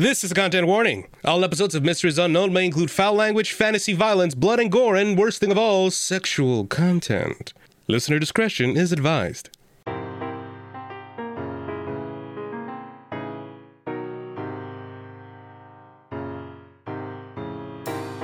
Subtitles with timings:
[0.00, 1.08] This is a content warning.
[1.26, 5.18] All episodes of Misteries Unknown may include foul language, fantasy violence, blood and gore, and
[5.18, 7.52] worst thing of all, sexual content.
[7.86, 9.50] Listener discretion is advised.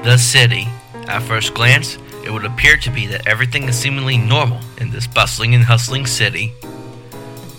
[0.02, 0.66] The city.
[1.08, 5.06] At first glance, it would appear to be that everything is seemingly normal in this
[5.06, 6.54] bustling and hustling city.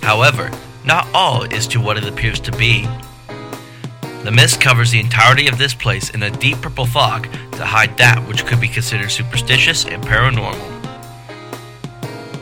[0.02, 0.49] However,
[0.84, 2.88] not all is to what it appears to be.
[4.27, 7.95] The mist covers the entirety of this place in a deep purple fog to hide
[7.95, 10.59] that which could be considered superstitious and paranormal.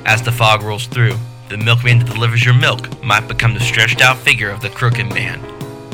[0.03, 1.13] As the fog rolls through,
[1.47, 5.13] the milkman that delivers your milk might become the stretched out figure of the crooked
[5.13, 5.39] man,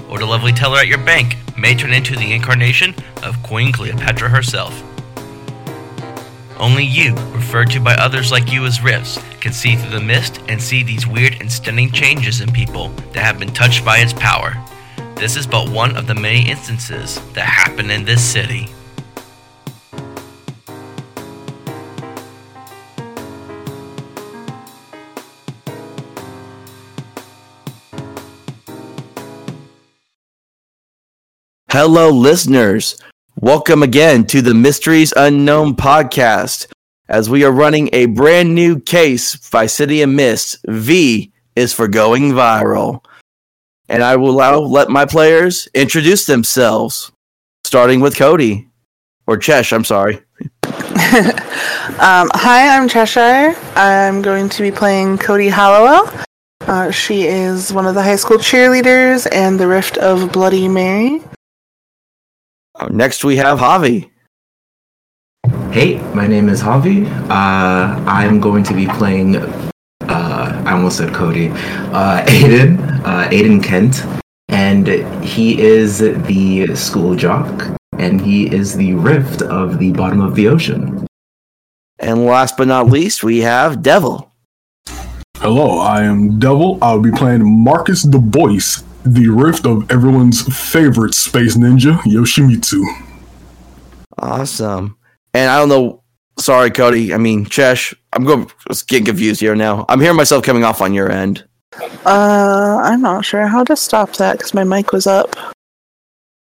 [0.10, 4.30] or the lovely teller at your bank may turn into the incarnation of Queen Cleopatra
[4.30, 4.82] herself.
[6.58, 10.40] Only you, referred to by others like you as Rifts, can see through the mist
[10.48, 14.14] and see these weird and stunning changes in people that have been touched by its
[14.14, 14.56] power.
[15.22, 18.70] This is but one of the many instances that happen in this city.
[31.70, 33.00] Hello, listeners.
[33.40, 36.66] Welcome again to the Misteries Unknown podcast.
[37.08, 41.88] As we are running a brand new case by City of Mist, V is for
[41.88, 43.06] going viral.
[43.92, 47.12] And I will allow, let my players introduce themselves,
[47.66, 48.70] starting with Codi.
[49.28, 50.16] Or Chesh, I'm sorry.
[50.64, 53.54] um, hi, I'm Cheshire.
[53.76, 56.10] I'm going to be playing Codi Hallowell.
[56.62, 61.22] Uh, she is one of the high school cheerleaders and the Rift of Bloody Mary.
[62.76, 64.10] Uh, Next, we have Javi.
[65.74, 67.12] Hey, my name is Javi.
[67.30, 69.34] Uh, I'm going to be playing.
[70.72, 71.52] I almost said Codi.
[71.92, 72.80] Uh, Aidan.
[73.04, 74.06] Uh, Aidan Kent,
[74.48, 74.88] and
[75.22, 80.48] he is the school jock, and he is the rift of the bottom of the
[80.48, 81.06] ocean.
[82.00, 84.32] And last but not least, we have Devil.
[85.40, 86.78] Hello, I am Devil.
[86.82, 92.82] I'll be playing Marcus DuBois, the rift of everyone's favorite space ninja, Yoshimitsu.
[94.18, 94.98] Awesome.
[95.34, 96.01] And I don't know.
[96.42, 97.14] Sorry, Codi.
[97.14, 97.94] I mean, Chesh.
[98.14, 98.50] I'm going.
[98.68, 99.86] Just getting confused here now.
[99.90, 101.46] I'm hearing myself coming off on your end.
[102.06, 105.36] Uh, I'm not sure how to stop that because my mic was up.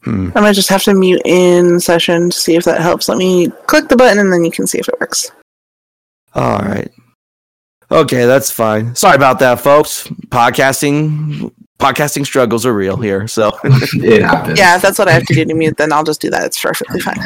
[0.05, 0.31] Hmm.
[0.35, 3.09] I might just have to mute in session to see if that helps.
[3.09, 5.31] Let me click the button and then you can see if it works.
[6.35, 6.91] All right.
[7.91, 8.95] Okay, that's fine.
[8.95, 10.07] Sorry about that, folks.
[10.29, 11.51] Podcasting,
[11.81, 13.27] podcasting struggles are real here.
[13.27, 14.59] So, It happens.
[14.59, 16.45] Yeah, if that's what I have to do to mute, then I'll just do that.
[16.45, 17.19] It's perfectly fine.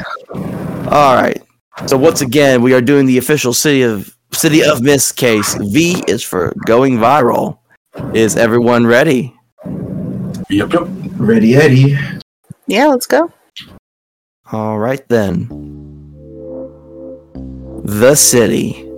[0.86, 1.42] all right.
[1.86, 5.54] So once again, we are doing the official city of city of Mist case.
[5.54, 7.58] V is for going viral.
[8.14, 9.34] Is everyone ready?
[10.48, 10.82] Yep, yep.
[11.16, 11.98] Ready, Eddie.
[12.66, 13.30] Yeah, let's go.
[14.52, 15.48] All right then.
[17.84, 18.88] The city.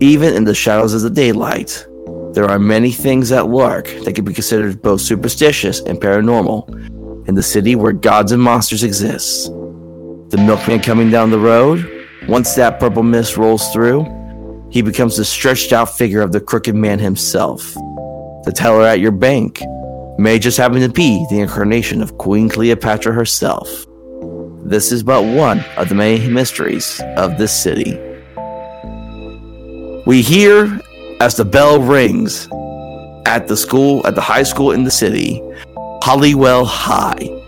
[0.00, 1.86] Even in the shadows of the daylight,
[2.32, 7.34] there are many things at lurk that can be considered both superstitious and paranormal in
[7.34, 9.52] the city where gods and monsters exist.
[10.32, 14.06] The milkman coming down the road, once that purple mist rolls through,
[14.70, 17.74] he becomes the stretched out figure of the crooked man himself.
[18.44, 19.62] The teller at your bank
[20.16, 23.68] may just happen to be the incarnation of Queen Cleopatra herself.
[24.64, 28.00] This is but one of the many mysteries of this city.
[30.06, 30.80] We hear
[31.20, 32.48] as the bell rings
[33.26, 35.42] at the school, at the high school in the city,
[36.02, 37.41] Hollywell High.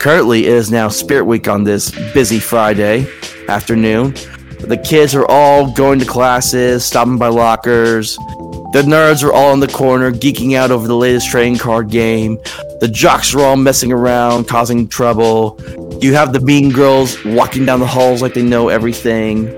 [0.00, 3.06] Currently, it is now Spirit Week on this busy Friday
[3.48, 4.14] afternoon.
[4.60, 8.16] The kids are all going to classes, stopping by lockers.
[8.16, 12.38] The nerds are all in the corner, geeking out over the latest trading card game.
[12.80, 15.60] The jocks are all messing around, causing trouble.
[16.00, 19.48] You have the mean girls walking down the halls like they know everything.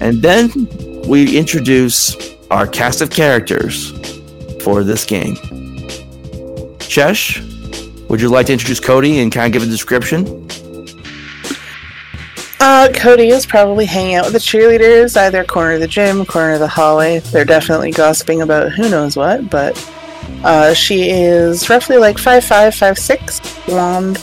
[0.00, 0.50] And then
[1.08, 2.16] we introduce
[2.50, 3.90] our cast of characters
[4.62, 5.36] for this game.
[6.78, 7.51] Chesh,
[8.12, 10.26] would you like to introduce Codi and kind of give a description?
[12.60, 16.52] Uh, Codi is probably hanging out with the cheerleaders, either corner of the gym, corner
[16.52, 17.20] of the hallway.
[17.20, 19.74] They're definitely gossiping about who knows what, but
[20.44, 24.22] uh, she is roughly like 5'5, 5'6, blonde,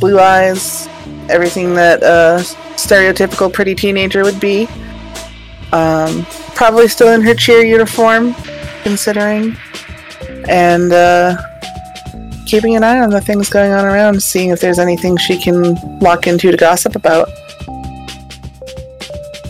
[0.00, 0.88] blue eyes,
[1.28, 2.40] everything that a
[2.76, 4.66] stereotypical pretty teenager would be.
[5.72, 6.24] Um,
[6.54, 8.34] probably still in her cheer uniform,
[8.82, 9.58] considering.
[10.48, 11.36] And uh,
[12.46, 15.74] keeping an eye on the things going on around, seeing if there's anything she can
[15.98, 17.28] lock into to gossip about.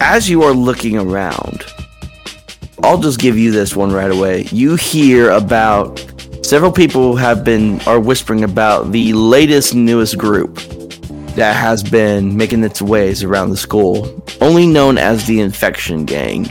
[0.00, 1.64] As you are looking around,
[2.82, 4.42] I'll just give you this one right away.
[4.50, 5.98] You hear about
[6.42, 10.56] several people have been are whispering about the latest newest group
[11.34, 16.46] that has been making its ways around the school, only known as the Infection Gang.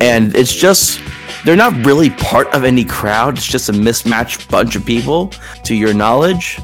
[0.00, 1.00] And it's just
[1.46, 3.36] they're not really part of any crowd.
[3.36, 5.28] It's just a mismatched bunch of people,
[5.62, 6.58] to your knowledge.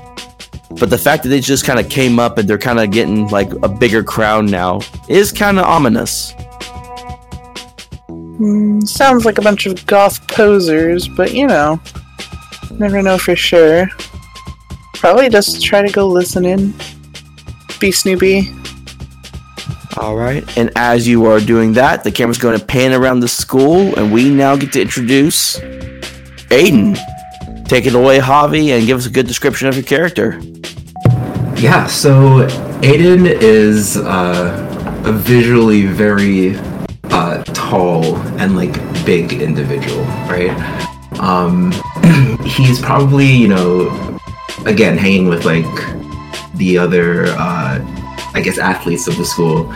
[0.81, 3.29] But the fact that they just kind of came up and they're kind of getting
[3.29, 6.32] like a bigger crowd now is kind of ominous.
[8.08, 11.81] Mm, sounds like a bunch of goth posers, but you know,
[12.73, 13.88] never know for sure.
[14.94, 16.75] Probably just try to go listen in.
[17.79, 18.49] Be Snoopy.
[19.99, 20.44] All right.
[20.56, 24.12] And as you are doing that, the camera's going to pan around the school, and
[24.12, 25.61] we now get to introduce
[26.50, 26.97] Aidan.
[27.65, 30.41] Take it away, Javi, and give us a good description of your character.
[31.56, 32.49] Yeah, so
[32.83, 36.56] Aiden is uh, a visually very
[37.05, 38.75] uh, tall and like
[39.05, 40.50] big individual, right?
[41.21, 41.73] Um,
[42.44, 44.19] he's probably, you know,
[44.67, 45.65] again, hanging with like
[46.55, 47.79] the other, uh,
[48.34, 49.73] I guess, athletes of the school.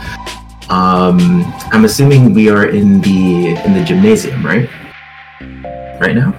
[0.69, 4.69] Um, I'm assuming we are in the in the gymnasium, right?
[6.01, 6.35] Right now.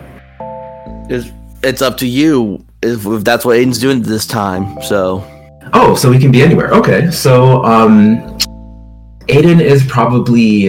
[1.09, 1.31] It's,
[1.63, 4.81] it's up to you if, if that's what Aidan's doing this time.
[4.83, 5.23] So,
[5.73, 6.71] Oh, so we can be anywhere.
[6.73, 8.37] Okay, so um,
[9.27, 10.67] Aidan is probably,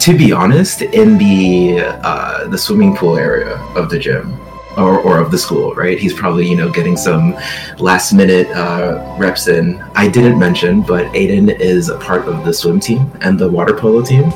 [0.00, 4.38] to be honest, in the uh, the swimming pool area of the gym
[4.76, 5.74] or, or of the school.
[5.74, 5.98] Right?
[5.98, 7.34] He's probably you know getting some
[7.78, 9.80] last minute uh, reps in.
[9.94, 13.74] I didn't mention, but Aidan is a part of the swim team and the water
[13.74, 14.32] polo team.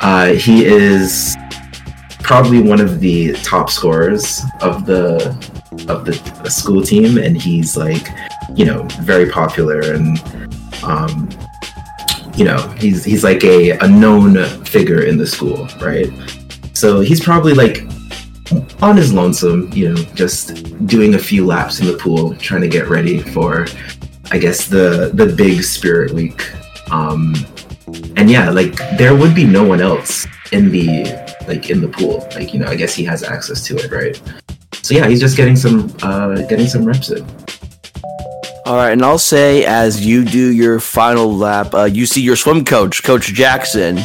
[0.00, 1.36] Uh, he is
[2.22, 5.28] probably one of the top scorers of the
[5.88, 6.12] of the,
[6.50, 8.08] school team, and he's like,
[8.54, 10.18] you know, very popular and
[10.84, 11.28] um,
[12.34, 16.08] you know, he's he's like a, a known figure in the school, right?
[16.72, 17.84] So he's probably like
[18.80, 22.68] on his lonesome, you know, just doing a few laps in the pool, trying to
[22.68, 23.66] get ready for,
[24.30, 26.50] I guess the the big Spirit Week.
[26.90, 27.34] Um,
[28.16, 31.04] and yeah, like there would be no one else in the
[31.46, 32.26] like in the pool.
[32.34, 34.20] Like you know, I guess he has access to it, right?
[34.82, 37.24] So yeah, he's just getting some uh, getting some reps in.
[38.66, 38.90] all right.
[38.92, 43.02] And I'll say, as you do your final lap, uh, you see your swim coach,
[43.02, 44.00] Coach Jackson.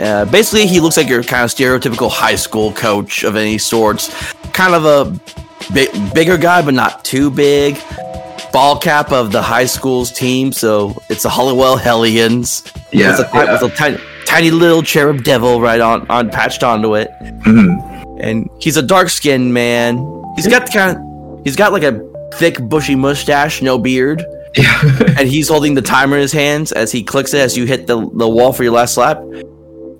[0.00, 4.08] Uh, basically, he looks like your kind of stereotypical high school coach of any sorts.
[4.52, 5.20] Kind of a
[5.74, 7.76] bi- bigger guy, but not too big.
[8.52, 12.64] Ball cap of the high school's team, so it's the Hollywell Hellions.
[12.92, 13.52] Yeah, with a, yeah.
[13.62, 17.08] with a tiny, tiny little cherub devil right on, on patched onto it.
[17.44, 18.20] Mhm.
[18.22, 19.96] and he's a dark skinned man.
[20.36, 22.00] He's got the kind of, he's got like a
[22.34, 24.24] thick bushy mustache, no beard,
[24.56, 24.80] Yeah.
[25.18, 27.86] and he's holding the timer in his hands as he clicks it as you hit
[27.86, 29.22] the the wall for your last lap.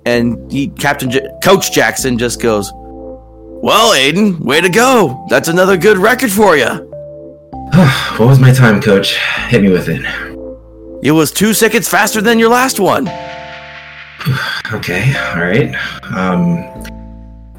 [0.05, 5.25] And he, Captain J- Coach Jackson just goes, "Well, Aidan, way to go!
[5.29, 6.65] That's another good record for you.
[8.17, 9.17] what was my time, coach?
[9.47, 10.01] Hit me with it.
[11.03, 13.07] It was two seconds faster than your last one."
[14.73, 15.75] Okay, all right.
[16.15, 16.63] Um,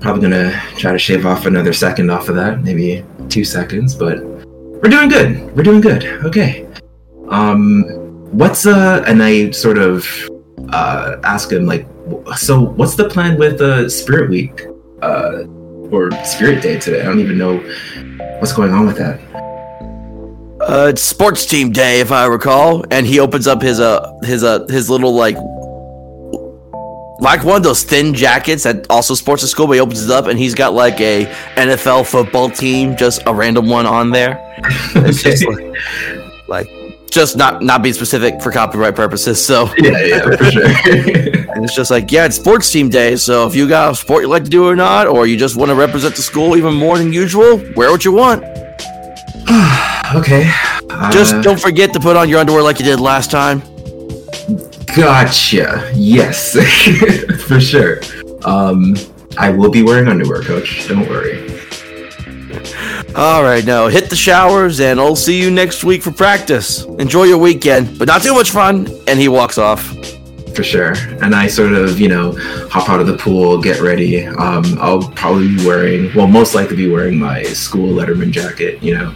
[0.01, 4.23] probably gonna try to shave off another second off of that, maybe two seconds, but
[4.25, 5.55] we're doing good.
[5.55, 6.05] We're doing good.
[6.25, 6.67] Okay.
[7.29, 7.83] Um,
[8.33, 9.05] what's uh?
[9.07, 10.07] And I sort of
[10.71, 11.87] uh ask him like,
[12.37, 14.67] so what's the plan with uh Spirit Week,
[15.03, 15.45] uh,
[15.91, 17.03] or Spirit Day today?
[17.03, 17.59] I don't even know
[18.39, 19.21] what's going on with that.
[20.61, 24.45] Uh, it's sports team day, if I recall, and he opens up his uh his
[24.45, 25.37] uh his little like
[27.21, 29.67] like one of those thin jackets that also sports at school.
[29.67, 33.35] But he opens it up and he's got like a NFL football team, just a
[33.35, 34.41] random one on there.
[34.95, 35.75] It's just like,
[36.49, 36.69] like
[37.11, 39.45] just not not being specific for copyright purposes.
[39.45, 40.65] So yeah, yeah, for sure.
[41.63, 43.15] and it's just like yeah, it's sports team day.
[43.15, 45.55] So if you got a sport you like to do or not, or you just
[45.55, 48.43] want to represent the school even more than usual, wear what you want.
[50.13, 50.51] okay.
[51.13, 53.61] Just uh, don't forget to put on your underwear like you did last time.
[54.97, 55.89] Gotcha.
[55.95, 56.57] Yes,
[57.47, 58.01] for sure.
[58.45, 58.97] Um,
[59.39, 60.89] I will be wearing underwear, coach.
[60.89, 61.49] Don't worry.
[63.15, 66.83] All right, now hit the showers, and I'll see you next week for practice.
[66.99, 68.89] Enjoy your weekend, but not too much fun.
[69.07, 69.95] And he walks off.
[70.55, 70.95] For sure.
[71.23, 72.37] And I sort of, you know,
[72.69, 74.27] hop out of the pool, get ready.
[74.27, 78.95] Um, I'll probably be wearing, well, most likely be wearing my school Letterman jacket, you
[78.95, 79.15] know.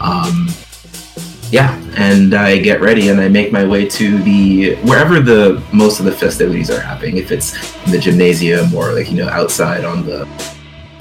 [0.00, 0.48] Um,
[1.50, 6.00] yeah, and I get ready and I make my way to the wherever the most
[6.00, 7.18] of the festivities are happening.
[7.18, 7.54] If it's
[7.86, 10.26] in the gymnasium or like you know outside on the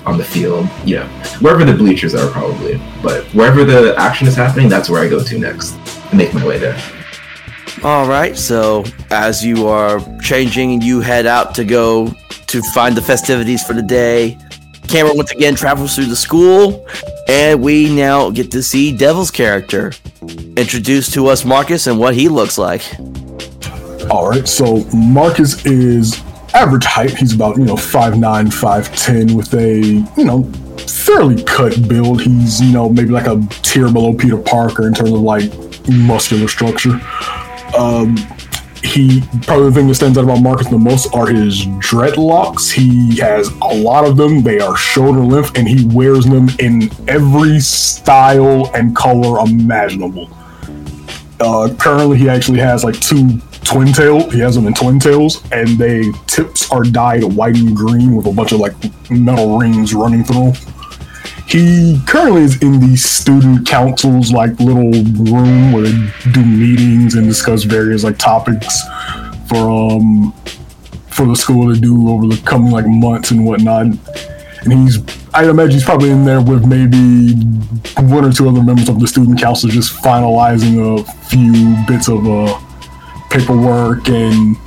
[0.05, 1.07] on the field, you know,
[1.39, 2.79] wherever the bleachers are probably.
[3.01, 5.73] But wherever the action is happening, that's where I go to next.
[6.09, 6.79] and make my way there.
[7.85, 12.07] All right, so as you are changing, you head out to go
[12.47, 14.39] to find the festivities for the day.
[14.87, 16.83] camera once again travels through the school,
[17.27, 19.91] and we now get to see Devil's character
[20.57, 22.81] introduced to us, Marcus, and what he looks like.
[24.09, 26.19] All right, so Marcus is
[26.55, 27.15] average height.
[27.15, 30.41] He's about you know five nine, five ten, with a you know
[30.87, 32.23] fairly cut build.
[32.23, 35.51] He's you know maybe like a tier below Peter Parker in terms of like
[35.87, 36.99] muscular structure.
[37.73, 38.17] Um,
[38.83, 42.71] he probably the thing that stands out about Marcus the most are his dreadlocks.
[42.71, 44.43] He has a lot of them.
[44.43, 50.29] They are shoulder length, and he wears them in every style and color imaginable.
[51.39, 54.29] Uh, currently, he actually has like two twin tail.
[54.29, 58.27] He has them in twin tails, and they tips are dyed white and green with
[58.27, 58.75] a bunch of like
[59.09, 60.49] metal rings running through.
[60.49, 60.53] 'em.
[61.47, 67.27] He currently is in the student council's like little room where they do meetings and
[67.27, 68.81] discuss various like topics
[69.47, 70.33] for um
[71.09, 73.85] for the school to do over the coming like months and whatnot.
[74.63, 74.97] And he's
[75.33, 77.33] I imagine he's probably in there with maybe
[78.01, 82.25] one or two other members of the student council just finalizing a few bits of
[82.27, 82.59] uh
[83.29, 84.57] paperwork and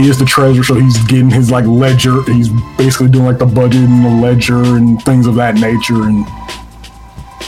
[0.00, 3.82] is the treasurer so he's getting his like ledger he's basically doing like the budget
[3.82, 6.26] and the ledger and things of that nature and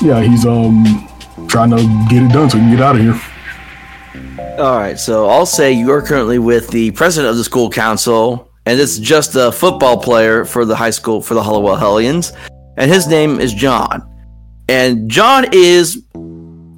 [0.01, 1.09] yeah he's um
[1.49, 1.77] trying to
[2.09, 3.21] get it done so he can get out of here
[4.59, 8.51] All right, so I'll say you are currently with the president of the school council,
[8.65, 12.33] and it's just a football player for the high school for the Hollowell Hellions,
[12.79, 14.03] and his name is John.
[14.69, 15.97] And John is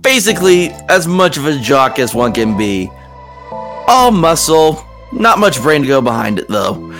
[0.01, 2.91] basically as much of a jock as one can be.
[3.87, 6.93] All muscle, not much brain to go behind it though.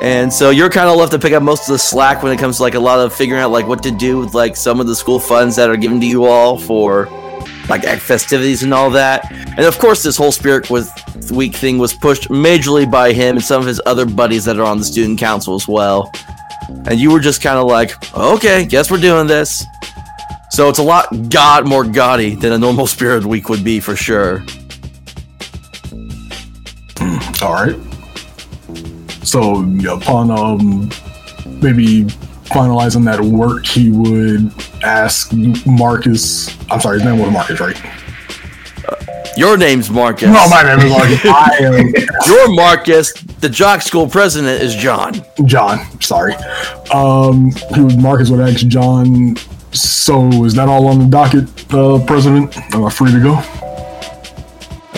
[0.00, 2.38] And so you're kind of left to pick up most of the slack when it
[2.38, 4.78] comes to like a lot of figuring out like what to do with like some
[4.80, 7.06] of the school funds that are given to you all for
[7.68, 9.30] like festivities and all that.
[9.32, 10.90] And of course, this whole Spirit with
[11.30, 14.64] Week thing was pushed majorly by him and some of his other buddies that are
[14.64, 16.10] on the student council as well.
[16.86, 19.64] And you were just kind of like, okay, guess we're doing this.
[20.50, 23.96] So it's a lot god more gaudy than a normal Spirit Week would be for
[23.96, 24.44] sure.
[27.42, 27.76] All right
[29.22, 30.88] so upon um
[31.62, 32.04] maybe
[32.44, 34.52] finalizing that work he would
[34.82, 35.32] ask
[35.66, 37.80] marcus i'm sorry his name was marcus right
[39.36, 40.28] Your name's Marcus.
[40.28, 41.92] no my name is marcus i am
[42.26, 43.12] You're Marcus.
[43.40, 45.14] The jock school president is John.
[45.44, 46.34] John, sorry.
[46.92, 47.52] Um,
[48.02, 49.36] Marcus would ask John.
[49.70, 52.56] So is that all on the docket, uh, President?
[52.74, 53.40] Am I free to go?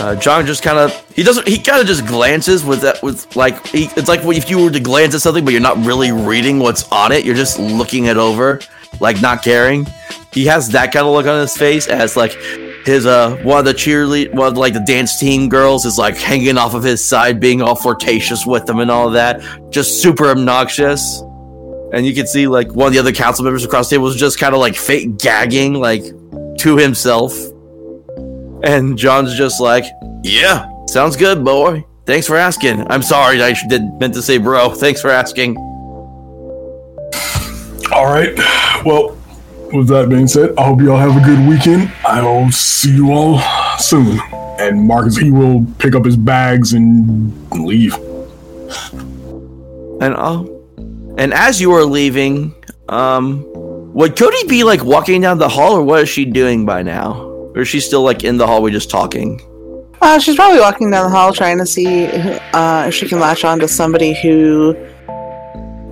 [0.00, 3.37] Uh, John just kind of he doesn't he kind of just glances with that with
[3.37, 6.11] like he, it's like if you were to glance at something but you're not really
[6.11, 8.61] reading what's on it you're just looking it over
[8.99, 9.87] like not caring.
[10.33, 12.33] He has that kind of look on his face as like
[12.85, 16.16] his uh one of the cheerlead one of like the dance team girls is like
[16.16, 19.42] hanging off of his side being all flirtatious with him and all that.
[19.71, 21.21] Just super obnoxious.
[21.92, 24.16] And you can see like one of the other council members across the table was
[24.16, 26.04] just kind of like fake gagging like
[26.59, 27.35] to himself
[28.62, 29.85] and John's just like,
[30.23, 31.85] "Yeah, sounds good, boy.
[32.07, 32.87] Thanks for asking.
[32.90, 34.71] I'm sorry, I did meant to say bro.
[34.71, 35.57] Thanks for asking."
[37.93, 38.33] All right.
[38.85, 39.17] Well,
[39.73, 41.93] with that being said, I hope you all have a good weekend.
[42.07, 43.40] I will see you all
[43.79, 44.19] soon.
[44.59, 47.95] And Marcus, he will pick up his bags and leave.
[50.00, 52.55] And oh, and as you are leaving,
[52.88, 53.45] um,
[53.93, 57.29] would Codi be like walking down the hall, or what is she doing by now?
[57.54, 59.40] Or is she still like in the hallway just talking?
[60.00, 63.45] Uh, she's probably walking down the hall trying to see uh, if she can latch
[63.45, 64.75] on to somebody who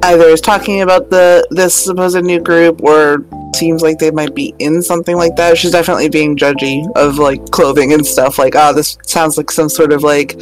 [0.03, 3.25] either is talking about the this supposed new group or
[3.55, 5.59] seems like they might be in something like that.
[5.59, 8.39] She's definitely being judgy of like clothing and stuff.
[8.39, 10.41] Like, oh, this sounds like some sort of like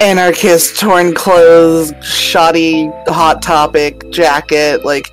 [0.00, 4.84] anarchist torn clothes, shoddy hot topic jacket.
[4.84, 5.06] Like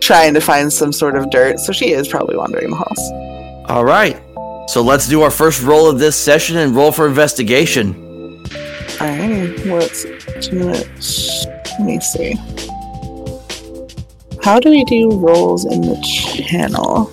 [0.00, 1.60] trying to find some sort of dirt.
[1.60, 3.70] So she is probably wandering the halls.
[3.70, 4.20] All right.
[4.68, 7.94] So let's do our first roll of this session and roll for investigation.
[9.00, 10.04] Alright, let's.
[10.52, 12.34] Let me see.
[14.42, 15.96] How do we do rolls in the
[16.48, 17.10] channel?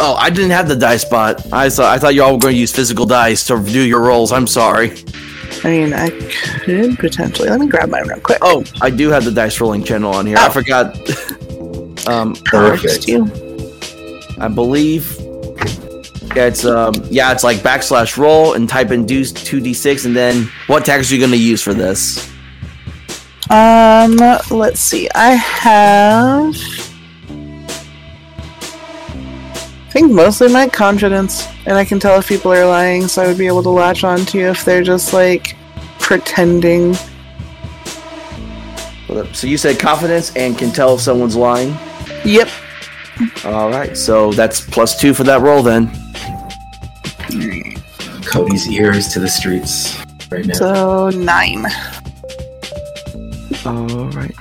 [0.00, 1.44] Oh, I didn't have the dice spot.
[1.52, 4.30] I thought I thought y'all were going to use physical dice to do your rolls.
[4.32, 4.92] I'm sorry.
[5.64, 6.10] I mean, I
[6.64, 7.48] could potentially.
[7.50, 8.38] Let me grab mine real quick.
[8.42, 10.36] Oh, I do have the dice rolling channel on here.
[10.38, 10.50] I Oh.
[10.50, 12.06] forgot.
[12.08, 13.08] um, Perfect.
[14.40, 15.18] I believe
[16.36, 20.16] it's um yeah, it's like backslash roll and type in do two d six and
[20.16, 22.30] then what tags are you gonna use for this?
[23.50, 24.16] Um,
[24.50, 25.08] let's see.
[25.14, 26.54] I have.
[29.86, 33.26] I think mostly my confidence, and I can tell if people are lying, so I
[33.26, 35.56] would be able to latch on to if they're just like
[35.98, 36.94] pretending.
[39.32, 41.74] So you said confidence and can tell if someone's lying.
[42.26, 42.48] Yep.
[43.44, 45.88] All right, so that's plus two for that roll then.
[48.26, 49.96] Codi's ears to the streets
[50.30, 50.54] right now.
[50.54, 51.64] So nine.
[53.64, 54.34] All right.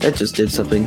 [0.00, 0.86] Oh, that just did something.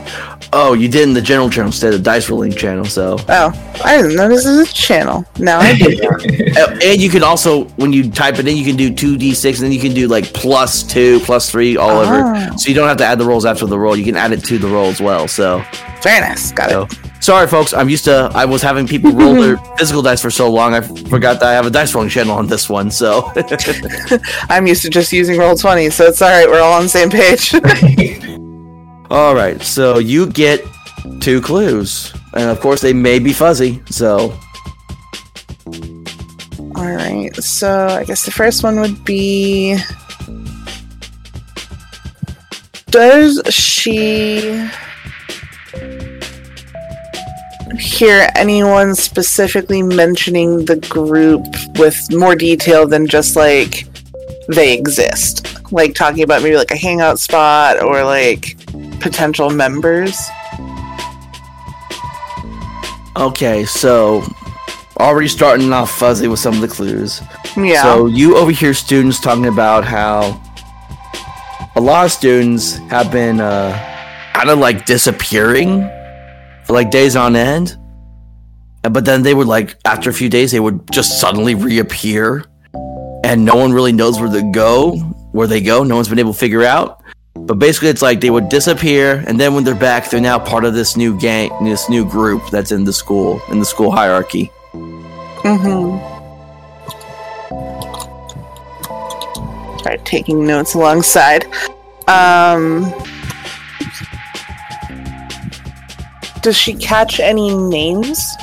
[0.53, 2.85] Oh, you did in the general channel instead of dice rolling channel.
[2.85, 5.25] So, Oh, I didn't know this is a channel.
[5.37, 5.99] Now I do.
[6.51, 9.33] Uh, and you can also when you type it in, you can do two d
[9.33, 12.47] six, and then you can do like plus two, plus three, all Ah.
[12.49, 12.57] over.
[12.57, 13.95] So you don't have to add the rolls after the roll.
[13.95, 15.29] You can add it to the roll as well.
[15.29, 15.63] So,
[16.03, 16.51] Very nice.
[16.51, 16.99] Got so it.
[17.21, 17.73] sorry, folks.
[17.73, 18.29] I'm used to.
[18.33, 20.73] I was having people roll their physical dice for so long.
[20.73, 22.91] I forgot that I have a dice rolling channel on this one.
[22.91, 23.31] So,
[24.49, 26.49] I'm used to just using roll twenty, so it's all right.
[26.49, 27.53] We're all on the same page.
[29.11, 29.61] All right.
[29.61, 30.65] So you get
[31.19, 33.81] two clues, and of course they may be fuzzy.
[33.87, 34.33] So.
[36.75, 37.35] all right.
[37.35, 39.77] So I guess the first one would be.
[42.89, 44.65] Does she
[47.77, 51.45] hear anyone specifically mentioning the group
[51.77, 53.87] with more detail than just like
[54.47, 55.47] they exist?
[55.69, 58.57] Like talking about maybe like a hangout spot or like
[59.01, 60.19] potential members?
[63.17, 64.23] Okay, so
[64.99, 67.21] already starting off fuzzy with some of the clues.
[67.57, 67.83] Yeah.
[67.83, 70.41] So you overhear students talking about how
[71.75, 73.73] a lot of students have been uh,
[74.33, 75.81] kind of like disappearing
[76.65, 77.77] for like days on end.
[78.83, 82.45] But then they would like after a few days they would just suddenly reappear,
[83.23, 84.95] and no one really knows where they go.
[85.33, 87.00] Where they go, no one's been able to figure out.
[87.45, 90.63] But basically, it's like they would disappear, and then when they're back, they're now part
[90.63, 94.51] of this new gang, this new group that's in the school, in the school hierarchy.
[95.43, 95.97] Mm-hmm.
[99.79, 101.45] Start taking notes alongside.
[102.07, 102.93] Um,
[106.41, 108.35] does she catch any names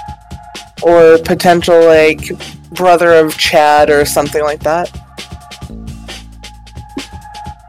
[0.82, 2.30] or potential like
[2.72, 4.90] brother of Chad or something like that?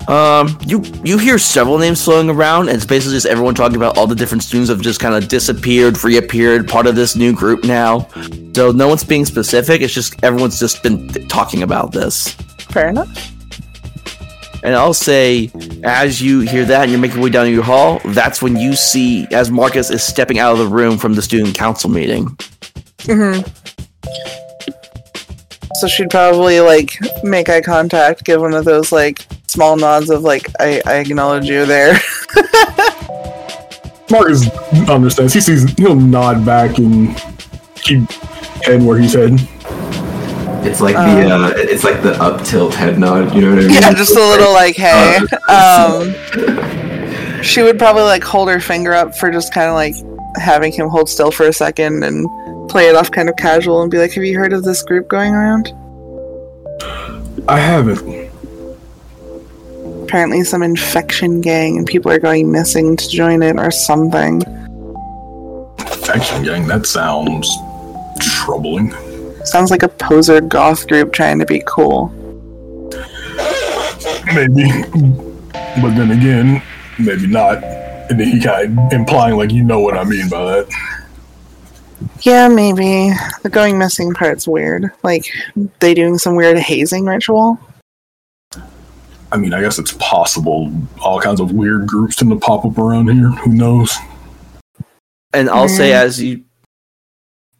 [0.09, 3.95] Um, you you hear several names floating around, and it's basically just everyone talking about
[3.95, 7.63] all the different students have just kind of disappeared, reappeared, part of this new group
[7.63, 8.07] now.
[8.55, 9.81] So no one's being specific.
[9.81, 12.29] It's just everyone's just been th- talking about this.
[12.71, 13.31] Fair enough.
[14.63, 15.51] And I'll say,
[15.83, 18.75] as you hear that and you're making your way down your hall, that's when you
[18.75, 22.25] see as Marcus is stepping out of the room from the student council meeting.
[23.03, 23.47] Mm-hmm.
[25.75, 30.21] So she'd probably like make eye contact, give one of those like small nods of
[30.21, 31.93] like I, I acknowledge you there.
[34.11, 34.49] Marcus
[34.89, 35.33] understands.
[35.33, 35.69] He sees.
[35.77, 37.15] He'll nod back and
[37.75, 38.09] keep
[38.63, 39.39] head where he's heading.
[40.61, 43.33] It's like the uh, it's like the up tilt head nod.
[43.33, 43.73] You know what I mean?
[43.75, 45.19] yeah, just a little like hey.
[45.47, 46.05] Uh,
[47.39, 49.95] Um, she would probably like hold her finger up for just kind of like
[50.35, 52.27] having him hold still for a second and
[52.69, 55.07] play it off kind of casual and be like, "Have you heard of this group
[55.07, 55.73] going around?
[57.47, 58.28] I haven't.
[60.09, 64.41] Apparently, some infection gang and people are going missing to join it or something."
[65.77, 66.65] Infection gang.
[66.65, 67.47] That sounds
[68.19, 68.91] troubling.
[69.45, 72.07] Sounds like a poser goth group trying to be cool.
[74.33, 74.65] Maybe,
[75.79, 76.63] but then again,
[76.97, 77.63] maybe not.
[78.09, 80.67] And then he kind of implying like you know what I mean by that.
[82.21, 83.13] Yeah, maybe.
[83.43, 84.89] The going missing part's weird.
[85.03, 85.31] Like,
[85.79, 87.59] they doing some weird hazing ritual?
[89.31, 90.71] I mean, I guess it's possible.
[91.01, 93.29] All kinds of weird groups tend to pop up around here.
[93.29, 93.95] Who knows?
[95.33, 95.95] And I'll say, Mhm.
[96.01, 96.41] as you,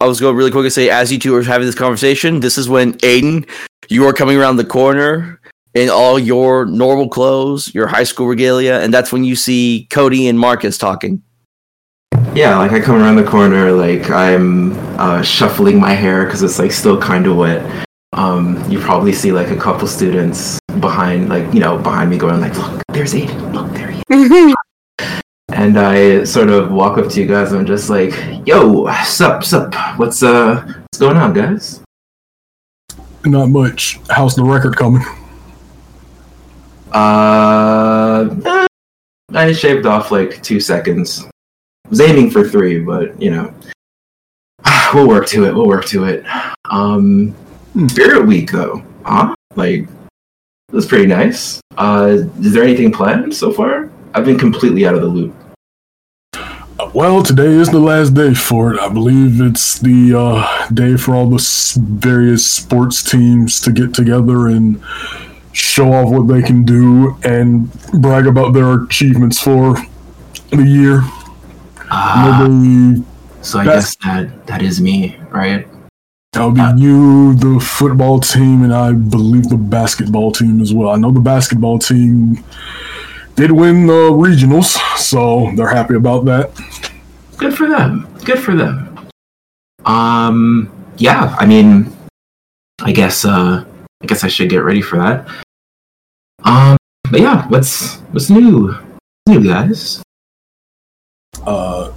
[0.01, 2.57] I was going really quick and say, as you two are having this conversation, this
[2.57, 3.45] is when Aidan,
[3.89, 5.39] you are coming around the corner
[5.75, 10.27] in all your normal clothes, your high school regalia, and that's when you see Codi
[10.27, 11.21] and Marcus talking.
[12.33, 16.57] Yeah, like I come around the corner, like I'm uh, shuffling my hair because it's
[16.57, 17.85] like still kind of wet.
[18.19, 22.41] Um, you probably see like a couple students behind, like you know, behind me, going
[22.41, 23.53] like, "Look, there's Aidan.
[23.53, 24.55] Look, there he is."
[25.51, 28.11] And I sort of walk up to you guys and I'm just like,
[28.45, 29.73] "Yo, sup, sup?
[29.97, 31.81] What's uh, what's going on, guys?"
[33.25, 33.99] Not much.
[34.09, 35.03] How's the record coming?
[36.91, 38.67] Uh, eh,
[39.33, 41.25] I shaved off like two seconds.
[41.89, 43.53] Was aiming for three, but you know,
[44.93, 45.55] we'll work to it.
[45.55, 46.25] We'll work to it.
[46.69, 47.33] Um.
[47.87, 49.33] Spirit Week though, huh?
[49.55, 51.61] Like, it was pretty nice.
[51.77, 53.89] Uh, is there anything planned so far?
[54.13, 55.35] I've been completely out of the loop.
[56.33, 58.79] Uh, Well, today is the last day for it.
[58.79, 64.47] I believe it's the uh, day for all the various sports teams to get together
[64.47, 64.81] and
[65.51, 69.75] show off what they can do and brag about their achievements for
[70.51, 71.01] the year.
[71.91, 73.03] Ah, Maybe
[73.41, 75.67] so I guess that that is me, right?
[76.33, 80.89] That'll be you, the football team, and I believe the basketball team as well.
[80.89, 82.43] I know the basketball team
[83.35, 86.51] did win the regionals, so they're happy about that.
[87.37, 88.07] Good for them.
[88.25, 89.09] Good for them.
[89.85, 91.35] Um, yeah.
[91.39, 91.91] I mean,
[92.81, 93.65] I guess uh,
[94.01, 95.27] I guess I should get ready for that.
[96.43, 96.77] Um,
[97.09, 98.77] but yeah, what's what's new?
[99.27, 100.03] New guys.
[101.45, 101.91] Uh,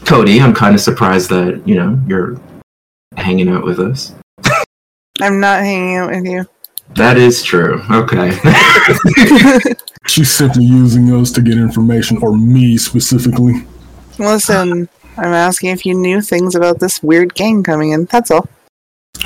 [0.00, 2.40] Codi, I'm kind of surprised that you know you're
[3.16, 4.14] hanging out with us.
[5.20, 6.46] I'm not hanging out with you.
[6.94, 7.82] That is true.
[7.90, 8.32] Okay.
[10.06, 13.66] she's simply using us to get information, or me specifically.
[14.18, 18.06] Listen, I'm asking if you knew things about this weird gang coming in.
[18.06, 18.48] That's all.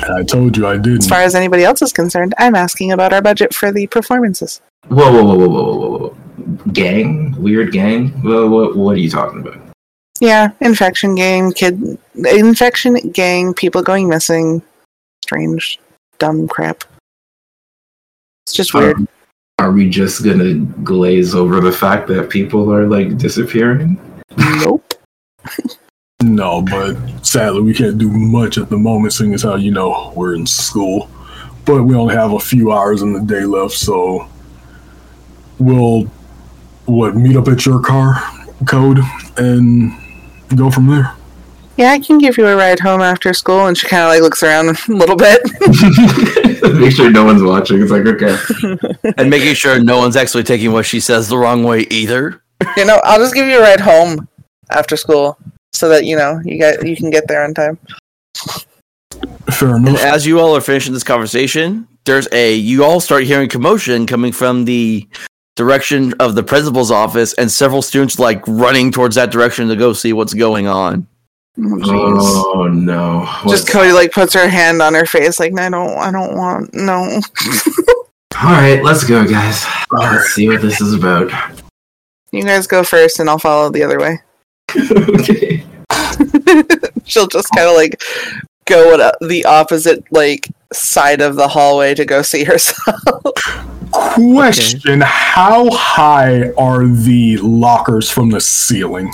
[0.09, 1.03] I told you I didn't.
[1.03, 4.61] As far as anybody else is concerned, I'm asking about our budget for the performances.
[4.87, 6.17] whoa, whoa, whoa, whoa, whoa, whoa, whoa!
[6.71, 8.09] Gang, weird gang.
[8.21, 9.66] Whoa, what, what are you talking about?
[10.19, 14.61] Yeah, infection gang, kid, infection gang, people going missing,
[15.23, 15.79] strange,
[16.17, 16.83] dumb crap.
[18.45, 18.97] It's just weird.
[18.97, 19.07] Um,
[19.59, 23.99] are we just gonna glaze over the fact that people are like disappearing?
[24.37, 24.93] nope.
[26.23, 30.11] No, but sadly we can't do much at the moment, seeing as how you know
[30.15, 31.11] we're in school.
[31.63, 34.27] But we only have a few hours in the day left, so
[35.59, 36.05] we'll
[36.85, 38.15] what meet up at your car
[38.65, 38.97] code
[39.37, 39.91] and
[40.55, 41.13] go from there.
[41.77, 43.67] Yeah, I can give you a ride home after school.
[43.67, 45.41] And she kind of like looks around a little bit.
[46.79, 47.81] Make sure no one's watching.
[47.81, 48.35] It's like okay.
[49.17, 52.41] and making sure no one's actually taking what she says the wrong way either.
[52.75, 54.27] you know, I'll just give you a ride home
[54.71, 55.37] after school,
[55.73, 57.77] so that you know you got you can get there on time.
[59.51, 63.49] Fair And as you all are finishing this conversation, there's a you all start hearing
[63.49, 65.07] commotion coming from the
[65.57, 69.91] direction of the principal's office, and several students like running towards that direction to go
[69.91, 71.05] see what's going on.
[71.59, 72.53] Oh, jeez.
[72.55, 73.25] Oh no!
[73.25, 76.37] Just What's- Codi like puts her hand on her face, like I don't, I don't
[76.37, 76.95] want no.
[78.39, 79.65] All right, let's go, guys.
[79.91, 81.31] Let's see what this is about.
[82.31, 84.19] you guys go first, and I'll follow the other way.
[84.77, 85.65] okay.
[87.05, 87.99] She'll just kind of like
[88.67, 93.01] go at the opposite like side of the hallway to go see herself.
[93.91, 99.11] Question: How high are the lockers from the ceiling?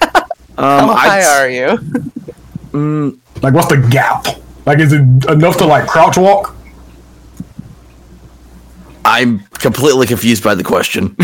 [0.58, 1.78] Um, How high I'd- are you?
[2.72, 4.26] Mm, Like, what's the gap?
[4.66, 6.54] Like, is it enough to like crouch walk?
[9.04, 11.16] I'm completely confused by the question.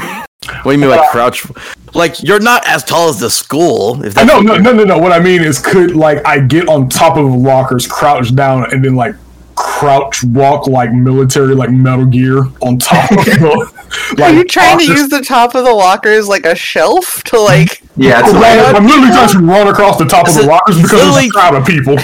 [0.62, 1.46] What do you mean by crouch?
[1.94, 4.02] Like you're not as tall as the school.
[4.04, 4.98] If that's no, no, no, no, no.
[4.98, 8.84] What I mean is, could like I get on top of lockers, crouch down, and
[8.84, 9.14] then like
[9.54, 13.72] crouch walk like military, like Metal Gear on top of the.
[14.18, 17.40] Like, Are you trying to use the top of the lockers like a shelf to
[17.40, 17.80] like?
[17.96, 21.00] Yeah, it's Run- I'm literally trying to run across the top of the lockers because
[21.00, 21.96] there's a crowd of people.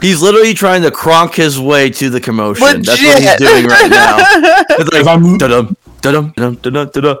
[0.00, 2.82] He's literally trying to cronk his way to the commotion.
[2.82, 4.16] That's what he's doing right now.
[4.70, 7.18] It's like, I'm- dum dum dum dum dum dum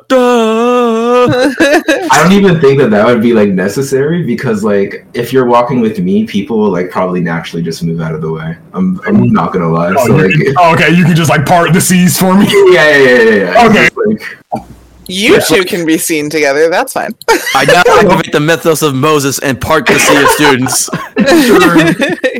[2.10, 5.80] I don't even think that that would be like necessary because like if you're walking
[5.80, 8.56] with me, people will like probably naturally just move out of the way.
[8.72, 9.94] I'm I'm not gonna lie.
[9.96, 12.46] Oh, so like, can- oh, okay, you can just like part the seas for me.
[12.72, 13.34] yeah, yeah, yeah, yeah.
[13.34, 13.68] yeah.
[13.68, 13.86] Okay.
[13.86, 14.62] It's like,
[15.08, 16.68] You two can be seen together.
[16.68, 17.12] That's fine.
[17.54, 20.90] I now activate the mythos of Moses and part the sea of students.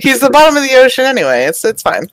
[0.03, 1.45] He's the bottom of the ocean anyway.
[1.45, 2.09] It's it's fine.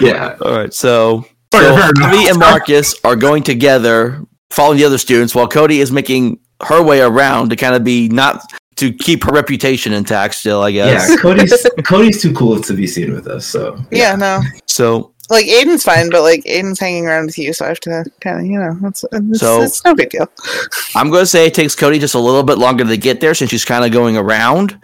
[0.00, 0.36] yeah.
[0.42, 1.90] All right, so so fair
[2.30, 7.00] and Marcus are going together, following the other students, while Codi is making her way
[7.00, 8.42] around to kind of be not
[8.76, 10.34] to keep her reputation intact.
[10.34, 11.08] Still, I guess.
[11.10, 11.52] Yeah, Codi's
[11.86, 13.46] Codi's too cool to be seen with us.
[13.46, 14.40] So Yeah, no.
[14.66, 18.04] So Like Aidan's fine, but like Aidan's hanging around with you, so I have to
[18.20, 20.28] kind of, you know, it's, it's, So- it's no big deal.
[20.96, 23.34] I'm going to say it takes Codi just a little bit longer to get there
[23.34, 24.78] since she's kind of going around.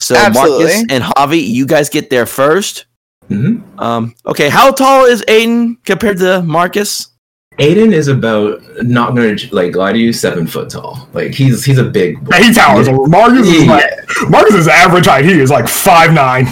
[0.00, 0.64] So Absolutely.
[0.66, 2.86] Marcus and Javi, you guys get there first.
[3.30, 3.62] Mhm.
[3.80, 7.08] Um, okay, how tall is Aidan compared to Marcus?
[7.58, 11.08] Aidan is about not gonna like lie to you, seven foot tall.
[11.12, 12.22] Like he's he's a big.
[12.24, 12.36] boy.
[12.38, 13.06] He towers over.
[13.08, 13.84] Marcus is like
[14.28, 15.24] Marcus is average height.
[15.24, 16.46] He is like five nine.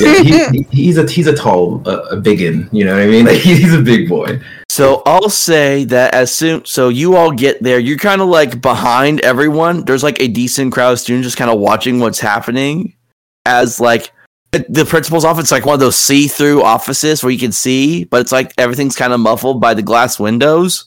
[0.00, 2.68] Yeah, he, he- he's a he's a tall uh, a biggin.
[2.72, 3.24] You know what I mean?
[3.30, 4.40] Like he's a big boy.
[4.68, 8.60] So I'll say that as soon so you all get there, you're kind of like
[8.60, 9.84] behind everyone.
[9.84, 12.94] There's like a decent crowd of students just kind of watching what's happening
[13.46, 14.10] as like it-
[14.52, 18.20] the principal's office is like one of those see-through offices where you can see, but
[18.20, 20.86] it's like everything's kind of muffled by the glass windows.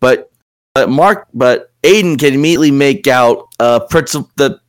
[0.00, 0.30] But
[0.74, 4.60] but Mark but Aidan can immediately make out uh principal the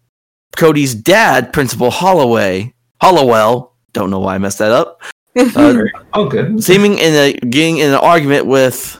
[0.56, 2.74] Codi's dad, Principal Holloway.
[3.02, 5.02] Hollowell, don't know why I messed that up.
[5.38, 6.64] Uh, Oh, good.
[6.64, 8.98] seeming in a getting in an argument with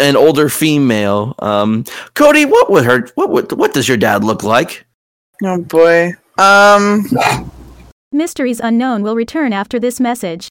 [0.00, 1.36] an older female.
[1.38, 4.84] Um, Codi, what would her what would what does your dad look like?
[5.44, 6.14] Oh boy.
[6.36, 7.06] Um.
[8.12, 10.48] Misteries Unknown will return after this message.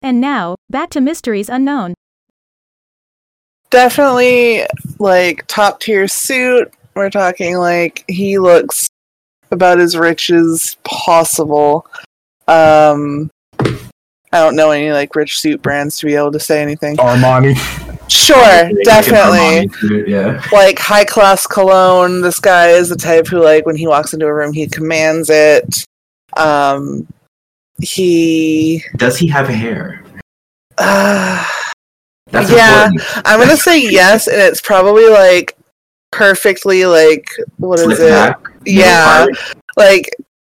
[0.01, 1.93] And now, back to Misteries Unknown.
[3.69, 4.65] definitely
[4.99, 6.73] like top tier suit.
[6.95, 8.89] We're talking like he looks
[9.51, 11.87] about as rich as possible.
[12.47, 13.29] Um,
[13.61, 16.97] I don't know any like rich suit brands to be able to say anything.
[16.97, 17.85] Armani.
[18.09, 19.71] Sure, definitely.
[20.11, 20.43] Yeah.
[20.53, 22.21] Like high class cologne.
[22.21, 25.31] This guy is the type who like when he walks into a room he commands
[25.31, 25.85] it.
[26.37, 27.07] Um,
[27.81, 28.83] he.
[28.97, 30.03] Does he have hair?
[30.79, 31.45] Uh,
[32.31, 32.87] That's Yeah.
[32.89, 33.27] important.
[33.27, 35.57] I'm gonna say yes, and it's probably like
[36.11, 38.11] perfectly like what is Slick it?
[38.11, 39.27] back, Yeah,
[39.77, 40.09] like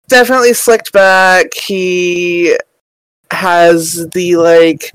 [0.08, 1.54] definitely slicked back.
[1.54, 2.58] He
[3.32, 4.92] has the like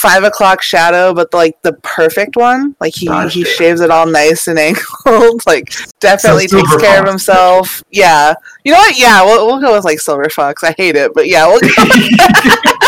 [0.00, 2.74] five o'clock shadow, but like the perfect one.
[2.80, 3.30] Like he Gotcha.
[3.30, 5.42] he shaves it all nice and angled.
[5.46, 7.82] like definitely So takes Silver care of himself.
[7.90, 8.34] Yeah,
[8.64, 8.98] you know what?
[8.98, 10.62] Yeah, we'll we'll go with like Silver Fox.
[10.64, 11.68] I hate it, but yeah, we'll go.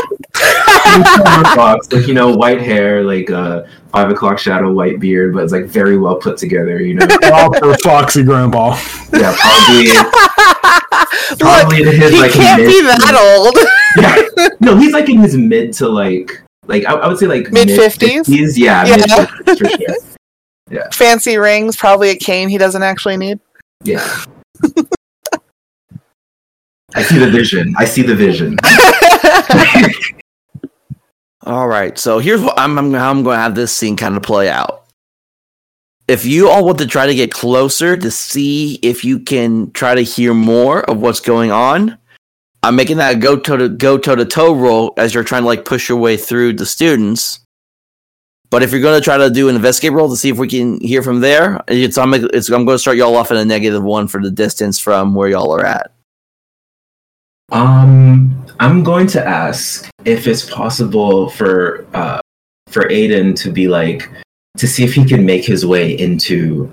[0.40, 5.42] Silver Fox, like you know, white hair, like uh, five o'clock shadow, white beard, but
[5.44, 6.80] it's like very well put together.
[6.80, 8.76] You know, Proper Foxy Grandpa.
[9.12, 9.86] yeah, probably,
[11.30, 13.56] Look, probably in his he like can't mid- be that old.
[13.96, 17.50] Yeah, no, he's like in his mid to like, like I, I would say like
[17.52, 18.28] Mid-fifties?
[18.28, 18.96] mid-fifties, Yeah, Yeah.
[19.46, 20.16] mid-fifties.
[20.94, 23.40] Fancy rings, probably a cane he doesn't actually need.
[23.84, 24.06] Yeah.
[26.94, 27.74] I see the vision.
[27.78, 28.56] I see the vision.
[31.42, 34.16] All right, so here's what I'm, I'm how I'm going to have this scene kind
[34.16, 34.84] of play out.
[36.06, 39.94] If you all want to try to get closer to see if you can try
[39.94, 41.96] to hear more of what's going on,
[42.62, 45.64] I'm making that go to go toe to toe roll as you're trying to like
[45.64, 47.40] push your way through the students.
[48.50, 50.48] But if you're going to try to do an investigate roll to see if we
[50.48, 53.44] can hear from there, it's I'm it's, I'm going to start y'all off at a
[53.44, 55.92] negative one for the distance from where y'all are at.
[57.52, 62.20] Um, I'm going to ask if it's possible for uh
[62.68, 64.08] for Aidan to be like
[64.58, 66.70] to see if he can make his way into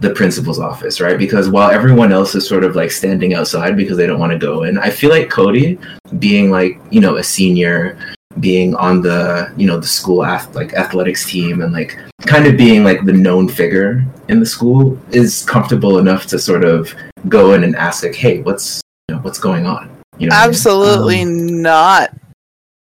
[0.00, 1.18] the principal's office, right?
[1.18, 4.38] Because while everyone else is sort of like standing outside because they don't want to
[4.38, 5.78] go in, I feel like Codi,
[6.18, 7.98] being like you know a senior,
[8.40, 12.56] being on the you know the school ath- like athletics team and like kind of
[12.56, 16.94] being like the known figure in the school, is comfortable enough to sort of
[17.28, 19.90] go in and ask like, hey, what's you know what's going on?
[20.18, 20.50] You know, what I mean?
[20.50, 22.14] Absolutely Um, not.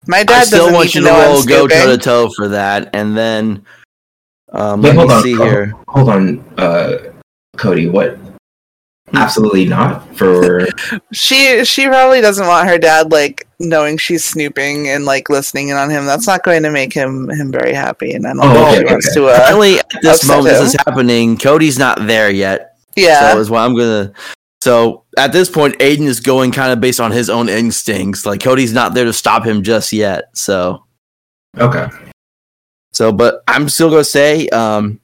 [0.05, 1.97] My I dad still doesn't want you to to know I'm roll go toe to
[1.97, 3.63] toe for that, and then
[4.53, 5.23] um, Wait, let hold me on.
[5.23, 5.73] see hold- here.
[5.89, 6.91] Hold on, uh,
[7.57, 7.91] Codi.
[7.91, 8.17] What?
[9.15, 10.15] Absolutely not.
[10.17, 10.65] For
[11.13, 15.77] She she probably doesn't want her dad like knowing she's snooping and like listening in
[15.77, 16.05] on him.
[16.05, 18.69] That's not going to make him him very happy, and I don't Oh, know if
[18.69, 19.25] okay, she wants to.
[19.27, 20.65] Uh, Apparently, at this upset moment this him.
[20.65, 22.77] is happening, Codi's not there yet.
[22.95, 24.13] yeah, So is why I'm gonna.
[24.63, 28.25] So at this point, Aidan is going kind of based on his own instincts.
[28.25, 30.35] Like Codi's not there to stop him just yet.
[30.35, 30.85] So
[31.59, 31.87] okay,
[32.93, 34.99] so, but I'm still gonna say, um,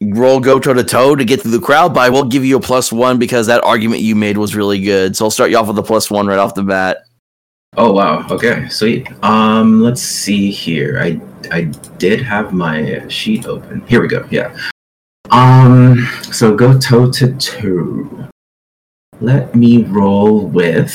[0.00, 1.94] roll go toe to toe to get through the crowd.
[1.94, 4.80] But I will give you a plus one because that argument you made was really
[4.80, 5.16] good.
[5.16, 7.04] So I'll start you off with a plus one right off the bat.
[7.76, 8.26] Oh wow.
[8.28, 8.68] Okay.
[8.68, 9.08] Sweet.
[9.22, 9.82] Um.
[9.82, 10.98] Let's see here.
[11.00, 11.20] I
[11.52, 11.62] I
[11.98, 13.82] did have my sheet open.
[13.86, 14.26] Here we go.
[14.30, 14.56] Yeah.
[15.30, 16.08] Um.
[16.32, 18.28] So go toe to toe.
[19.20, 20.92] Let me roll with.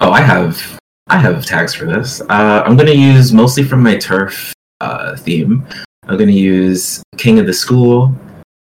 [0.00, 0.77] Oh, I have
[1.10, 2.20] I have tags for this.
[2.20, 5.66] Uh, I'm gonna use mostly from my turf uh, theme.
[6.06, 8.14] I'm gonna use King of the School,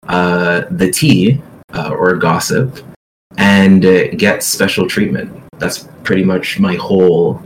[0.07, 1.40] uh, the Tea,
[1.72, 2.79] uh, or Gossip,
[3.38, 5.33] and uh, get special treatment.
[5.59, 7.42] That's pretty much my whole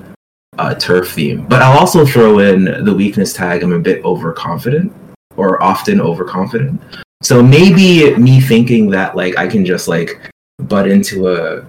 [0.58, 1.46] uh, turf theme.
[1.46, 3.62] But I'll also throw in the weakness tag.
[3.62, 4.92] I'm a bit overconfident,
[5.36, 6.82] or often overconfident.
[7.22, 10.20] So maybe me thinking that like I can just like
[10.58, 11.64] butt into a,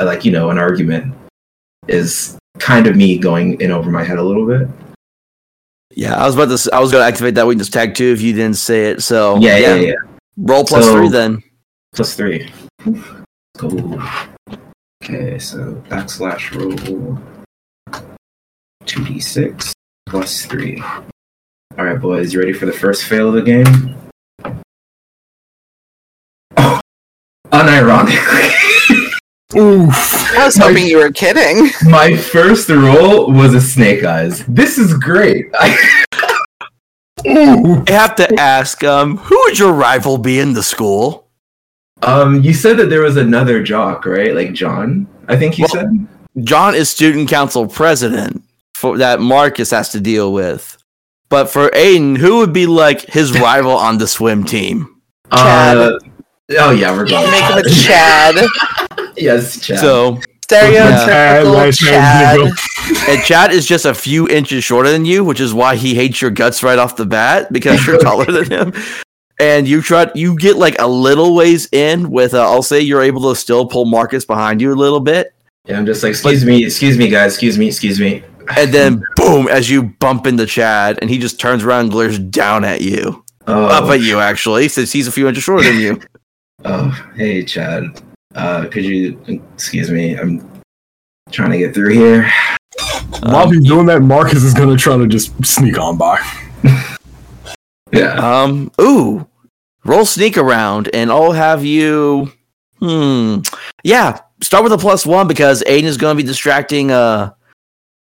[0.00, 1.14] a like you know an argument
[1.86, 4.68] is kind of me going in over my head a little bit.
[5.92, 6.74] Yeah, I was about to.
[6.74, 9.02] I was going to activate that weakness tag too if you didn't say it.
[9.02, 9.92] So Yeah, yeah, yeah.
[10.36, 11.42] Roll plus So- three then.
[11.94, 12.50] Plus three.
[13.56, 14.02] Go.
[15.02, 17.18] Okay, so backslash roll
[18.84, 19.72] two d six
[20.06, 20.82] plus three.
[21.78, 23.94] All right, boys, you ready for the first fail of the game?
[26.56, 26.80] Oh,
[27.46, 28.50] unironically,
[29.54, 29.92] Oof.
[30.36, 31.70] I was hoping you were kidding.
[31.90, 34.44] my first roll was a snake eyes.
[34.46, 35.46] This is great.
[35.54, 35.76] I,
[37.24, 41.24] I have to ask, um, who would your rival be in the school?
[42.02, 44.34] um, you said that there was another jock, right?
[44.34, 46.06] Like John, I think you Well- said.
[46.44, 48.42] John is student council president
[48.74, 50.76] for that Marcus has to deal with.
[51.30, 55.00] But for Aidan, who would be like his rival on the swim team?
[55.32, 55.76] Chad.
[55.78, 55.98] Uh,
[56.58, 57.30] oh yeah, we're going.
[57.30, 58.46] Make him a Chad.
[59.16, 59.78] Yes, Chad.
[59.78, 62.40] So, Stereotypical nice Chad.
[63.08, 66.20] and Chad is just a few inches shorter than you, which is why he hates
[66.22, 68.72] your guts right off the bat because you're taller than him.
[69.38, 73.02] And you try, you get like a little ways in with, uh, I'll say you're
[73.02, 75.34] able to still pull Marcus behind you a little bit.
[75.66, 78.22] Yeah, I'm just like, excuse me, excuse me, guys, excuse me, excuse me.
[78.56, 82.16] And then boom, as you bump into Chad, and he just turns around and glares
[82.20, 83.24] down at you.
[83.48, 86.00] Oh, Up at you, actually, since he's a few inches shorter than you.
[86.64, 88.00] oh, hey, Chad.
[88.36, 90.16] Uh, could you excuse me?
[90.16, 90.48] I'm
[91.32, 92.30] trying to get through here.
[93.22, 96.20] While he's doing that, Marcus is gonna try to just sneak on by.
[97.92, 98.14] Yeah.
[98.14, 99.26] Um, ooh,
[99.84, 102.32] roll sneak around, and I'll have you.
[102.80, 103.38] Hmm.
[103.84, 107.32] Yeah, start with a plus one because Aidan is going to be distracting uh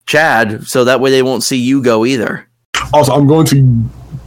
[0.07, 2.49] Chad, so that way they won't see you go either.
[2.93, 3.85] Also, I'm going to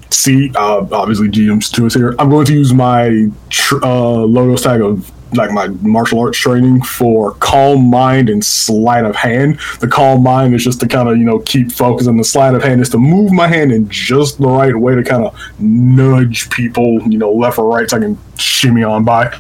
[0.10, 0.52] see.
[0.56, 2.16] Uh, obviously, GM's to us here.
[2.20, 6.82] I'm going to use my tr- uh, logos tag of like my martial arts training
[6.84, 9.60] for calm mind and sleight of hand.
[9.80, 12.54] The calm mind is just to kind of you know keep focus, and the sleight
[12.54, 15.38] of hand is to move my hand in just the right way to kind of
[15.60, 19.38] nudge people, you know, left or right, so I can shimmy on by.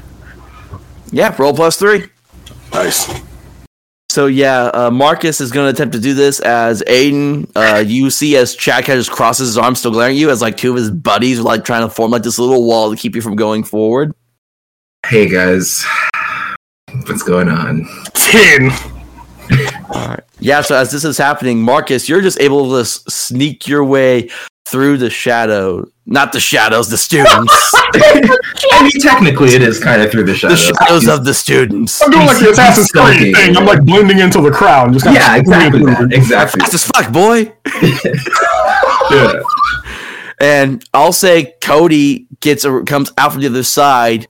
[1.11, 2.05] Yeah, roll plus three.
[2.73, 3.21] Nice.
[4.11, 7.49] So yeah, uh, Marcus is going to attempt to do this as Aidan.
[7.55, 10.29] Uh, you see as Chad kind of just crosses his arms, still glaring at you,
[10.29, 12.91] as like two of his buddies are like trying to form like this little wall
[12.91, 14.13] to keep you from going forward.
[15.07, 15.85] Hey, guys.
[17.07, 17.87] What's going on?
[18.13, 18.71] Ten.
[20.39, 24.29] Yeah, so as this is happening, Marcus, you're just able to s- sneak your way
[24.67, 25.85] through the shadow.
[26.05, 27.33] Not the shadows, the students.
[27.93, 30.59] I mean, technically, it is kind of through the the shadows.
[30.79, 32.01] shadows of the students.
[32.01, 32.91] I'm doing like the Assassin's.
[32.91, 33.57] Creed thing.
[33.57, 34.93] I'm like blending into the crowd.
[34.93, 35.83] Just kinda Yeah, exactly.
[35.85, 36.13] That.
[36.13, 36.59] Exactly.
[36.61, 37.51] Fast as fuck, boy.
[39.11, 39.33] Yeah.
[40.39, 44.27] And I'll say Codi gets a, comes out from the other side,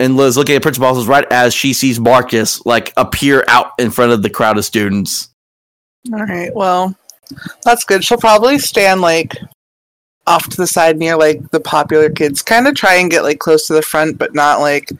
[0.00, 3.90] and Liz looking at Principal says right as she sees Marcus like appear out in
[3.90, 5.28] front of the crowd of students.
[6.12, 6.52] All right.
[6.54, 6.96] Well,
[7.64, 8.02] that's good.
[8.02, 9.36] She'll probably stand like
[10.26, 12.40] off to the side near like the popular kids.
[12.40, 14.90] Kind of try and get like close to the front, but not like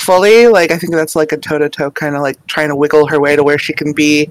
[0.00, 0.48] fully.
[0.48, 3.06] Like I think that's like a toe to toe kind of like trying to wiggle
[3.06, 4.28] her way to where she can be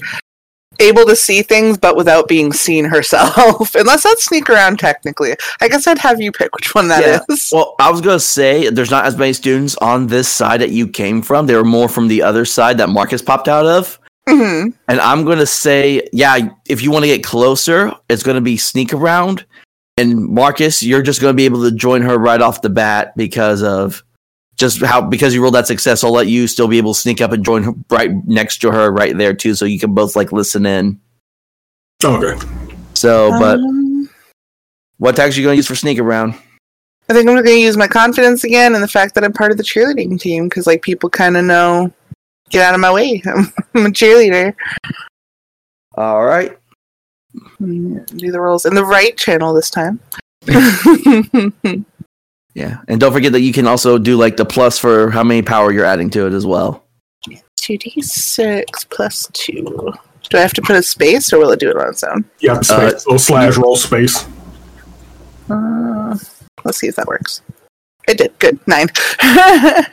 [0.79, 3.75] able to see things, but without being seen herself.
[3.75, 5.35] Unless that's sneak around technically.
[5.61, 7.49] I guess I'd have you pick which one that is.
[7.51, 10.87] Well, I was gonna say there's not as many students on this side that you
[10.87, 11.47] came from.
[11.47, 13.99] They were more from the other side that Marcus popped out of.
[14.27, 14.73] Mhm.
[14.87, 16.37] And I'm gonna say, yeah,
[16.67, 19.45] if you want to get closer, it's gonna be sneak around.
[19.97, 23.63] And Marcus, you're just gonna be able to join her right off the bat because
[23.63, 24.03] of
[24.59, 26.03] just how because you rolled that success.
[26.03, 28.71] I'll let you still be able to sneak up and join her right next to
[28.71, 30.99] her right there too, so you can both like listen in.
[32.03, 32.39] Okay.
[32.93, 34.09] So, but Um,
[34.97, 36.35] what tags are you gonna use for sneak around?
[37.09, 39.49] I think I'm going to use my confidence again and the fact that I'm part
[39.49, 41.91] of the cheerleading team because like people kind of know,
[42.51, 43.23] get out of my way.
[43.25, 44.53] I'm a cheerleader.
[45.95, 46.55] All right.
[47.59, 49.99] Do the rolls in the right channel this time.
[52.53, 55.41] Yeah, and don't forget that you can also do like the plus for how many
[55.41, 56.83] power you're adding to it as well.
[57.61, 59.93] 2d6 plus 2.
[60.29, 62.25] Do I have to put a space or will it do it on its own?
[62.39, 63.03] Yeah, space.
[63.03, 64.25] so slash roll space.
[65.49, 66.17] Uh,
[66.63, 67.41] let's see if that works.
[68.07, 68.37] It did.
[68.39, 68.59] Good.
[68.67, 68.87] 9.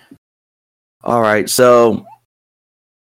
[1.05, 2.07] All right, so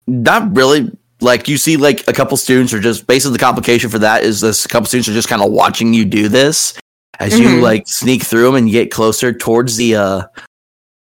[0.07, 0.91] not really
[1.21, 4.41] like you see like a couple students are just basically the complication for that is
[4.41, 6.73] this a couple students are just kind of watching you do this
[7.21, 7.61] as you Mhm.
[7.61, 10.23] like sneak through them and get closer towards the uh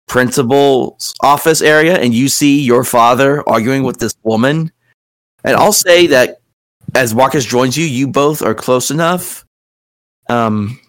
[0.08, 4.72] principal's office area and you see your father arguing with this woman.
[5.44, 6.40] And I'll say that
[6.94, 9.44] as Marcus joins you, you both are close enough.
[10.30, 10.80] Um,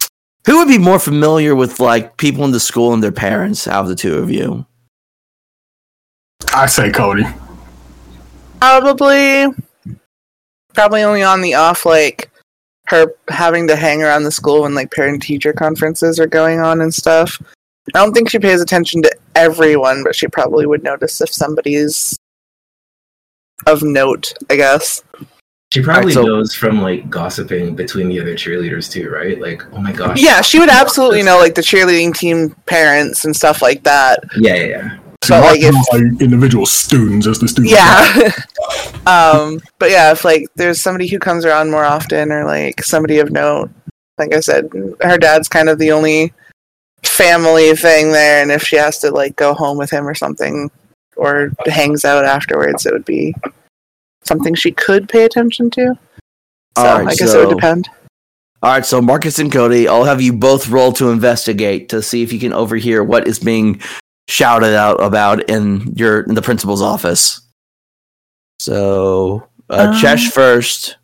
[0.45, 3.84] who would be more familiar with like people in the school and their parents out
[3.84, 4.65] of the two of you?
[6.53, 7.25] I say Codi.
[8.59, 9.47] Probably,
[10.73, 12.32] probably only on the off, like
[12.89, 16.81] her having to hang around the school when like parent teacher conferences are going on
[16.81, 17.41] and stuff.
[17.93, 22.17] I don't think she pays attention to everyone, but she probably would notice if somebody's
[23.67, 25.03] of note, I guess.
[25.71, 29.39] She probably Alright, so- knows from like gossiping between the other cheerleaders too, right?
[29.39, 30.19] Like, oh my gosh.
[30.19, 34.23] Yeah, she would absolutely know like the cheerleading team parents and stuff like that.
[34.35, 34.97] Yeah, yeah, yeah.
[35.24, 37.74] So But, like, like, if- like individual students as the students.
[37.74, 38.32] Yeah.
[39.05, 43.20] um, but yeah, if like there's somebody who comes around more often or like somebody
[43.20, 43.70] of note,
[44.17, 44.70] like I said,
[45.01, 46.34] her dad's kind of the only
[47.03, 50.72] family thing there, and if she has to like go home with him or something
[51.15, 53.36] or hangs out afterwards, it would be
[54.24, 55.93] something she could pay attention to.
[56.78, 57.89] So All right, I guess it would depend.
[58.61, 62.24] All right, so Marcus and Codi, I'll have you both roll to investigate to see
[62.24, 63.82] if you can overhear what is being
[64.30, 67.41] shouted out about in your in the principal's office.
[68.59, 70.97] So, uh, Um, Chesh first.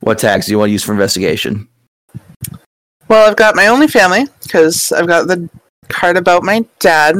[0.00, 1.68] What tags do you want to use for investigation?
[3.08, 5.48] Well, I've got my only family because I've got the
[5.88, 7.16] card about my dad,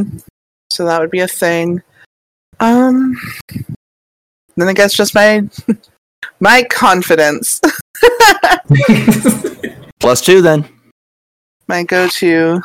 [0.71, 1.83] so that would be a thing.
[2.61, 3.17] Um,
[4.57, 5.49] then I guess just my
[6.41, 7.61] my confidence
[10.01, 10.65] Plus two, then.
[11.69, 12.63] My go to.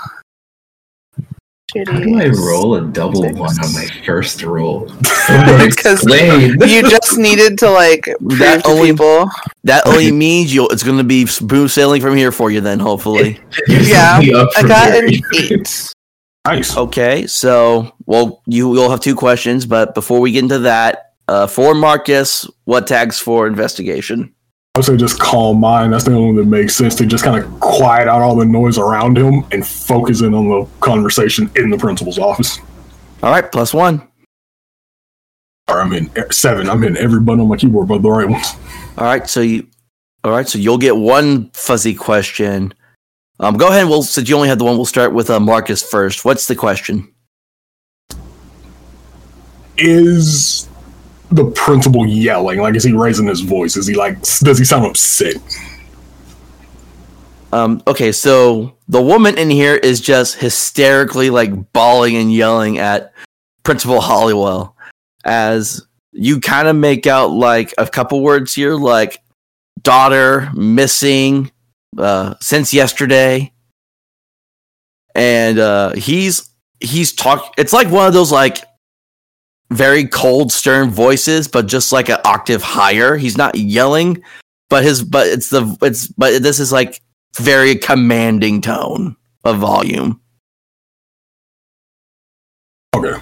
[1.74, 4.88] How do I roll a double one on my first roll?
[5.28, 6.05] Because.
[6.05, 9.30] You just needed to like That to only- people.
[9.63, 10.70] That only means you'll.
[10.70, 12.61] It's going to be smooth sailing from here for you.
[12.61, 13.39] Then, hopefully.
[13.68, 15.22] You're Yeah, setting me up I for got an failure.
[15.59, 15.93] eight.
[16.45, 16.78] Nice.
[16.78, 21.47] Okay, so well, you will have two questions, but before we get into that, uh,
[21.47, 24.34] for Marcus, what tags for investigation?
[24.76, 25.93] I would say just calm mind.
[25.93, 28.43] That's the only one that makes sense to just kind of quiet out all the
[28.43, 32.59] noise around him and focus in on the conversation in the principal's office.
[33.23, 34.05] All right, plus one.
[35.69, 36.69] Or I'm in seven.
[36.69, 38.47] I'm hitting every button on my keyboard, but the right ones.
[38.97, 39.65] All right, so you,
[40.26, 42.73] all right, so you'll get one fuzzy question.
[43.39, 43.82] Um, go ahead.
[43.82, 46.26] and We'll since you only have the one, we'll start with uh, Marcus first.
[46.26, 47.13] What's the question?
[49.78, 50.55] Is
[51.36, 52.59] the principal yelling?
[52.59, 53.75] Like, is he raising his voice?
[53.77, 54.21] Is he like?
[54.21, 55.36] Does he sound upset?
[57.51, 63.13] Um, okay, so the woman in here is just hysterically like bawling and yelling at
[63.63, 64.75] Principal Hollywell
[65.23, 69.21] as you kind of make out like a couple words here, like
[69.81, 71.51] daughter missing
[71.97, 73.51] uh, since yesterday,
[75.13, 77.53] and uh, he's he's talk.
[77.57, 78.63] It's like one of those like
[79.72, 83.18] very cold, stern voices, but just like an octave higher.
[83.18, 84.24] He's not yelling,
[84.70, 87.01] but his but it's the it's but this is like
[87.38, 90.22] very commanding tone of volume.
[92.95, 93.20] Okay.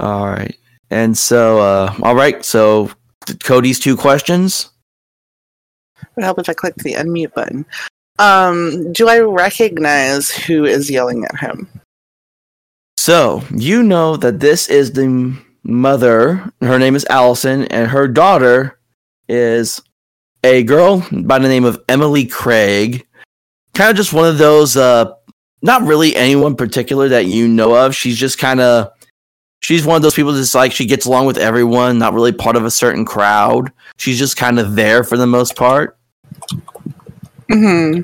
[0.00, 0.56] All right.
[0.90, 2.44] And so, uh, all right.
[2.44, 2.90] So,
[3.26, 4.70] Codi's two questions.
[6.14, 7.66] would help if I clicked the unmute button.
[8.18, 11.68] Um, do I recognize who is yelling at him?
[12.96, 15.36] So, you know that this is the
[15.66, 16.50] mother.
[16.60, 18.78] Her name is Allison, and her daughter
[19.28, 19.82] is
[20.44, 23.06] a girl by the name of Emily Craig.
[23.74, 25.12] Kind of just one of those, uh,
[25.62, 27.94] not really anyone particular that you know of.
[27.94, 28.92] She's just kind of,
[29.60, 32.56] she's one of those people that's like, she gets along with everyone, not really part
[32.56, 33.72] of a certain crowd.
[33.98, 35.98] She's just kind of there for the most part.
[37.50, 38.02] hmm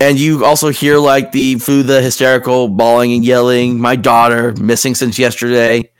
[0.00, 4.94] And you also hear like the through the hysterical bawling and yelling, my daughter missing
[4.94, 5.90] since yesterday.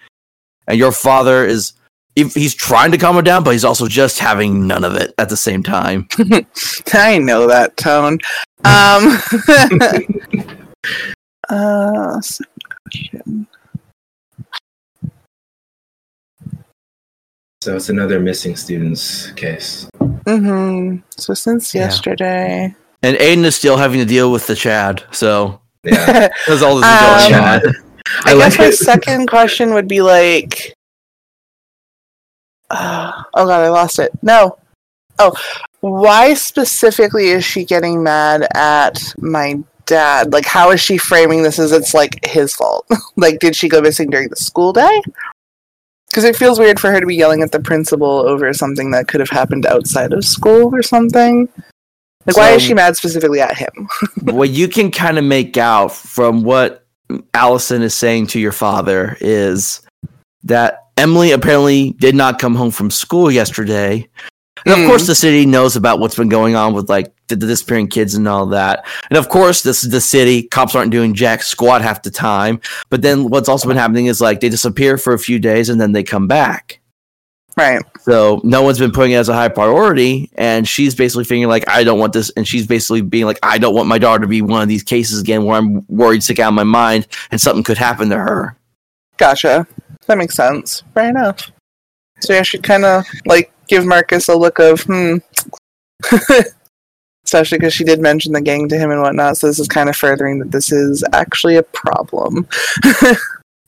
[0.66, 1.72] And your father is
[2.16, 5.14] if he's trying to calm her down, but he's also just having none of it
[5.18, 6.08] at the same time.
[6.92, 8.18] I know that tone.
[8.64, 9.18] Um,
[11.48, 12.20] uh.
[17.62, 19.86] So it's another missing students case.
[20.00, 21.02] Mhm.
[21.16, 21.82] So since Yeah.
[21.82, 26.28] yesterday, And Aidan is still having to deal with the Chad, so Yeah.
[26.44, 27.60] because all this is Um, going on.
[27.60, 27.74] Chad.
[28.24, 28.74] I, I guess like my it.
[28.74, 30.74] second question would be like,
[32.70, 34.12] uh, oh god, I lost it.
[34.22, 34.56] No.
[35.18, 35.36] Oh,
[35.80, 40.32] why specifically is she getting mad at my dad?
[40.32, 42.86] Like, how is she framing this as it's like his fault?
[43.16, 45.02] like, did she go missing during the school day?
[46.08, 49.08] Because it feels weird for her to be yelling at the principal over something that
[49.08, 51.48] could have happened outside of school or something.
[52.26, 53.88] Like, why is she mad specifically at him?
[54.22, 56.79] what you can kind of make out from what
[57.34, 59.80] Allison is saying to your father is
[60.44, 64.06] that Emily apparently did not come home from school yesterday.
[64.66, 64.86] And of Hmm.
[64.88, 68.14] course, the city knows about what's been going on with like the, the disappearing kids
[68.14, 68.84] and all that.
[69.08, 70.42] And of course, this is the city.
[70.42, 72.60] Cops aren't doing jack squat half the time.
[72.90, 75.80] But then what's also been happening is like they disappear for a few days and
[75.80, 76.79] then they come back.
[77.56, 77.82] Right.
[78.00, 81.68] So no one's been putting it as a high priority, and she's basically thinking like,
[81.68, 84.28] I don't want this, and she's basically being like, I don't want my daughter to
[84.28, 87.40] be one of these cases again where I'm worried sick out of my mind and
[87.40, 88.56] something could happen to her.
[89.16, 89.66] Gotcha.
[90.06, 90.82] That makes sense.
[90.94, 91.50] Fair enough.
[92.20, 95.16] So yeah, she kind of like give Marcus a look of hmm.
[97.24, 99.88] Especially because she did mention the gang to him and whatnot, so this is kind
[99.88, 102.48] of furthering that this is actually a problem.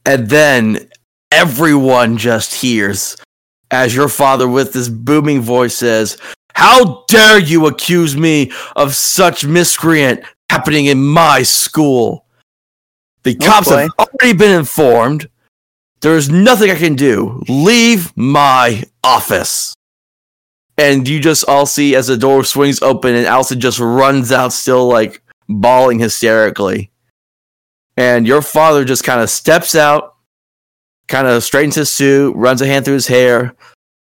[0.04, 0.88] And then
[1.30, 3.16] everyone just hears
[3.72, 6.16] as your father, with this booming voice, says,
[6.54, 10.20] How dare you accuse me of such miscreant
[10.50, 12.26] happening in my school?
[13.24, 13.76] The Oh, cops boy.
[13.78, 15.28] have already been informed.
[16.02, 17.42] There is nothing I can do.
[17.48, 19.74] Leave my office.
[20.76, 24.52] And you just all see as the door swings open and Allison just runs out,
[24.52, 26.90] still like bawling hysterically.
[27.96, 30.11] And your father just kind of steps out,
[31.12, 33.54] kind of straightens his suit, runs a hand through his hair,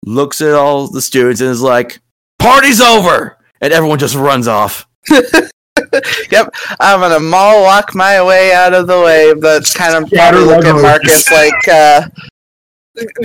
[0.06, 2.00] looks at all the students, and is like,
[2.38, 3.38] Party's over!
[3.60, 4.88] And everyone just runs off.
[5.10, 10.42] yep, I'm gonna mall walk my way out of the way, but kind of probably
[10.42, 12.08] look at Marcus like uh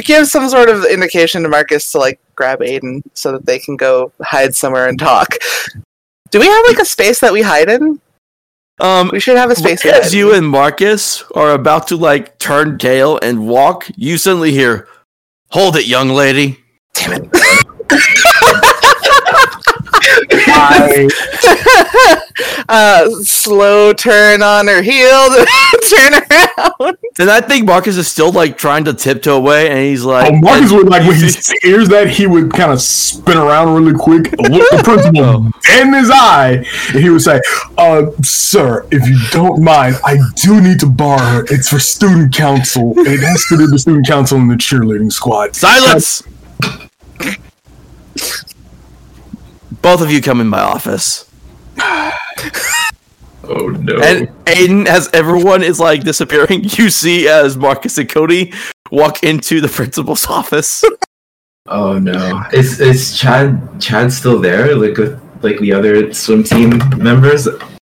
[0.03, 3.77] give some sort of indication to Marcus to like grab Aidan so that they can
[3.77, 5.35] go hide somewhere and talk.
[6.31, 8.01] Do we have like a space that we hide in?
[8.79, 9.85] Um, We should have a space.
[9.87, 14.87] as you and Marcus are about to like turn tail and walk, you suddenly hear,
[15.51, 16.59] Hold it, young lady.
[16.95, 17.31] Damn it.
[20.59, 21.09] I,
[22.69, 25.29] uh, slow turn on her heel,
[25.89, 26.99] turn around.
[27.19, 30.37] And I think Marcus is still like trying to tiptoe away, and he's like, oh,
[30.37, 31.31] Marcus would like when he
[31.63, 35.51] hears that he would kind of spin around really quick, look the principal Oh.
[35.81, 37.41] in his eye, and he would say,
[37.79, 41.45] "Uh, sir, if you don't mind, I do need to borrow her.
[41.49, 45.11] It's for student council, and it has to do with student council and the cheerleading
[45.13, 46.23] squad." Silence!
[49.83, 51.31] Both of you come in my office.
[53.49, 53.97] Oh no.
[54.01, 58.53] And Aidan, as everyone is like disappearing, you see as Marcus and Codi
[58.91, 60.83] walk into the principal's office.
[61.69, 62.43] oh no.
[62.53, 64.75] Is is Chad Chad still there?
[64.75, 67.47] Like with like the other swim team members?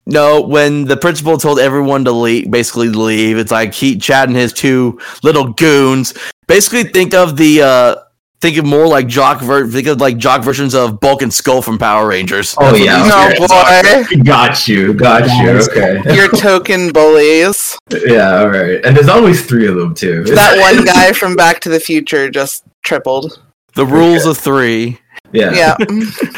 [0.06, 4.38] No, when the principal told everyone to leave, basically leave, it's like he, Chad, and
[4.38, 6.14] his two little goons.
[6.48, 7.96] Basically, think of the, uh,
[8.42, 11.62] think of more like jock, ver- think of like jock versions of Bulk and Skull
[11.62, 12.56] from Power Rangers.
[12.60, 13.04] Oh That's yeah.
[13.30, 14.94] these- Oh boy, Got you.
[14.94, 15.50] Got you.
[15.72, 16.16] Okay.
[16.16, 17.78] your token bullies.
[18.06, 18.40] yeah.
[18.40, 18.84] All right.
[18.86, 20.24] And there's always three of them too.
[20.26, 23.42] That one guy from Back to the Future just tripled.
[23.76, 25.00] the rules of three.
[25.32, 25.52] Yeah.
[25.54, 25.76] Yeah.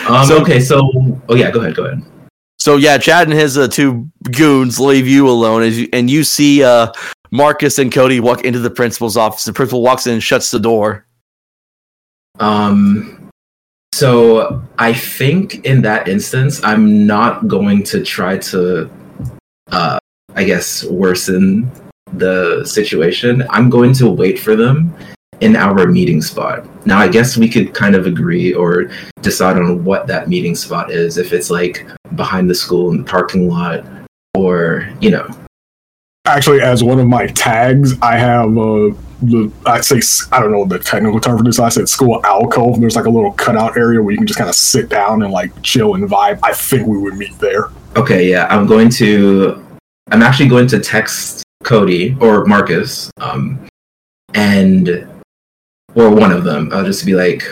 [0.09, 0.59] Um, So- okay.
[0.59, 0.91] So.
[1.29, 1.49] Oh yeah.
[1.49, 1.75] Go ahead.
[1.75, 2.03] Go ahead.
[2.59, 6.23] So yeah, Chad and his uh, two goons leave you alone, as you, and you
[6.23, 6.91] see uh,
[7.31, 9.43] Marcus and Codi walk into the principal's office.
[9.45, 11.05] The principal walks in and shuts the door.
[12.39, 13.29] Um,
[13.93, 18.89] so I think in that instance, I'm not going to try to,
[19.71, 19.99] uh,
[20.35, 21.71] I guess, worsen
[22.13, 23.45] the situation.
[23.49, 24.95] I'm going to wait for them
[25.41, 26.65] in our meeting spot.
[26.85, 28.89] Now, I guess we could kind of agree or
[29.21, 31.17] decide on what that meeting spot is.
[31.17, 33.85] If it's like behind the school in the parking lot,
[34.35, 35.27] or you know,
[36.25, 38.91] Actually, as one of my tags, I have uh,
[39.29, 39.99] the I say
[40.31, 41.59] I don't know the technical term for this.
[41.59, 42.79] I said school alcove.
[42.79, 45.31] There's like a little cutout area where you can just kind of sit down and
[45.31, 46.39] like chill and vibe.
[46.43, 47.69] I think we would meet there.
[47.95, 49.63] Okay, yeah, I'm going to.
[50.11, 53.67] I'm actually going to text Codi or Marcus, um,
[54.33, 55.07] and
[55.95, 56.69] or one of them.
[56.73, 57.43] I'll just be like,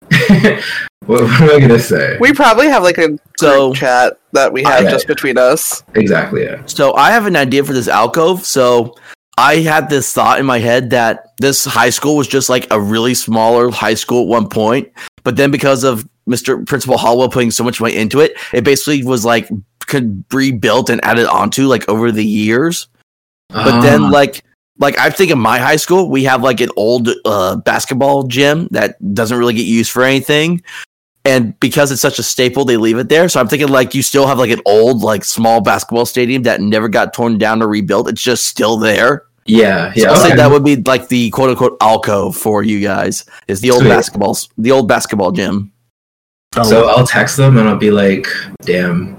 [0.10, 2.16] what, what am I gonna say?
[2.20, 4.90] We probably have like a group So- chat that we have Okay.
[4.90, 5.82] just between us.
[5.94, 6.44] Exactly.
[6.44, 6.62] Yeah.
[6.66, 8.44] So I have an idea for this alcove.
[8.44, 8.94] So
[9.38, 12.80] I had this thought in my head that this high school was just like a
[12.80, 14.90] really smaller high school at one point,
[15.22, 16.66] but then because of Mr.
[16.66, 19.48] Principal Hollowell putting so much money into it, it basically was like
[19.86, 22.88] could rebuilt and added onto like over the years.
[23.48, 24.42] But then Ah, like
[24.78, 28.66] like I think in my high school we have like an old uh, basketball gym
[28.72, 30.62] that doesn't really get used for anything.
[31.24, 33.28] And because it's such a staple, they leave it there.
[33.28, 36.60] So I'm thinking like you still have like an old like small basketball stadium that
[36.60, 38.08] never got torn down or rebuilt.
[38.08, 39.27] It's just still there.
[39.48, 40.10] Yeah, So yeah.
[40.10, 43.24] I'll say that would be like the quote unquote alcove for you guys.
[43.48, 43.90] Is the old Sweet.
[43.90, 45.72] basketballs the old basketball gym.
[46.64, 48.26] So I'll text them and I'll be like,
[48.62, 49.16] "Damn,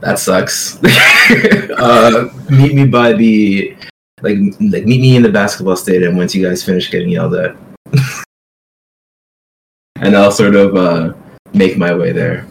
[0.00, 0.78] that sucks.
[1.78, 3.76] uh, meet me by the
[4.22, 7.56] like like meet me in the basketball stadium once you guys finish getting yelled at,
[9.96, 11.14] and I'll sort of uh,
[11.52, 12.46] make my way there.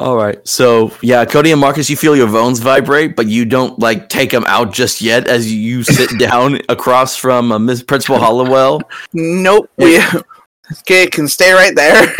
[0.00, 0.38] All right.
[0.48, 4.30] So yeah, Codi and Marcus, you feel your bones vibrate, but you don't like take
[4.30, 5.28] them out just yet.
[5.28, 8.80] As you sit down across from uh, Miss Principal Hollowell,
[9.12, 9.70] Nope.
[9.76, 10.00] We
[10.80, 12.16] okay, can stay right there.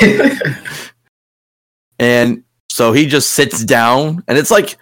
[1.98, 4.76] and so he just sits down, and it's like,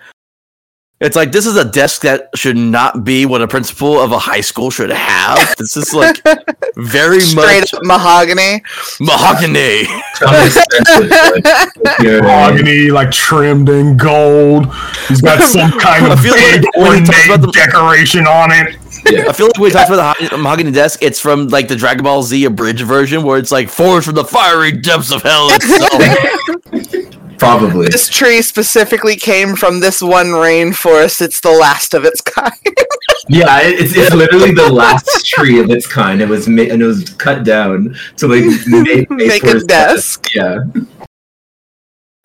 [1.03, 4.19] it's like this is a desk that should not be what a principal of a
[4.19, 5.55] high school should have.
[5.59, 6.17] This is like
[6.77, 8.63] very Straight much up mahogany.
[9.01, 9.85] mahogany.
[10.15, 12.65] Sounds expensive, but, you know what I mean?
[12.65, 14.67] mahogany, like trimmed in gold.
[15.09, 18.77] He's got some kind of feel like big when ornate the- decoration on it.
[19.11, 19.25] Yeah.
[19.29, 21.75] I feel like when we talked about the hi- mahogany desk, it's from like the
[21.75, 25.49] Dragon Ball Z abridged version, where it's like forged from the fiery depths of hell
[25.51, 27.09] itself.
[27.43, 27.89] Probably.
[27.89, 31.21] This tree specifically came from this one rainforest.
[31.21, 32.53] It's the last of its kind.
[33.29, 36.21] Yeah, it- it's, it's literally the last tree of its kind.
[36.21, 40.27] It was ma- and it was cut down to like make, Make a its desk.
[40.35, 40.59] Yeah,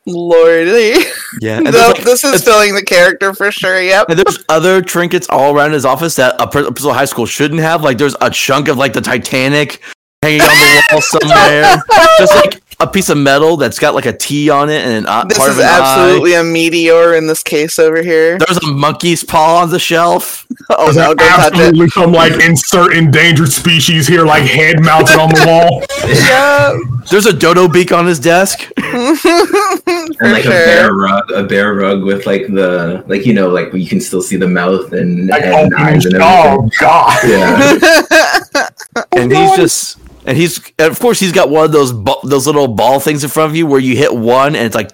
[0.07, 0.95] Lordy.
[1.41, 3.82] yeah, and No, like- this is filling the character for sure.
[3.82, 4.09] Yep.
[4.09, 7.84] and there's other trinkets all around his office that a principal high school shouldn't have.
[7.84, 9.82] Like there's a chunk of like the Titanic
[10.24, 11.76] hanging on the wall somewhere.
[12.18, 15.07] Just like a piece of metal that's got like a T on it and an
[15.07, 15.80] eye- This part is of an eye.
[16.05, 18.38] absolutely a meteor in this case over here.
[18.38, 20.45] There's a monkey's paw on the shelf.
[20.69, 21.55] Oh There's no, don't touch it.
[21.55, 25.84] absolutely some like insert endangered species here, like head mounted on the wall.
[26.28, 26.78] Yeah,
[27.09, 28.69] There's a dodo beak on his desk.
[28.78, 33.71] and like a bear rug, a bear rug with like the like you know like
[33.73, 35.80] you can still see the mouth and, Like and opening.
[35.80, 36.21] eyes and everything.
[36.21, 37.17] Oh god.
[37.25, 38.69] Yeah,
[39.13, 39.97] and he's just
[40.28, 43.23] and he's and of course he's got one of those ba- those little ball things
[43.23, 44.91] in front of you where you hit one and it's like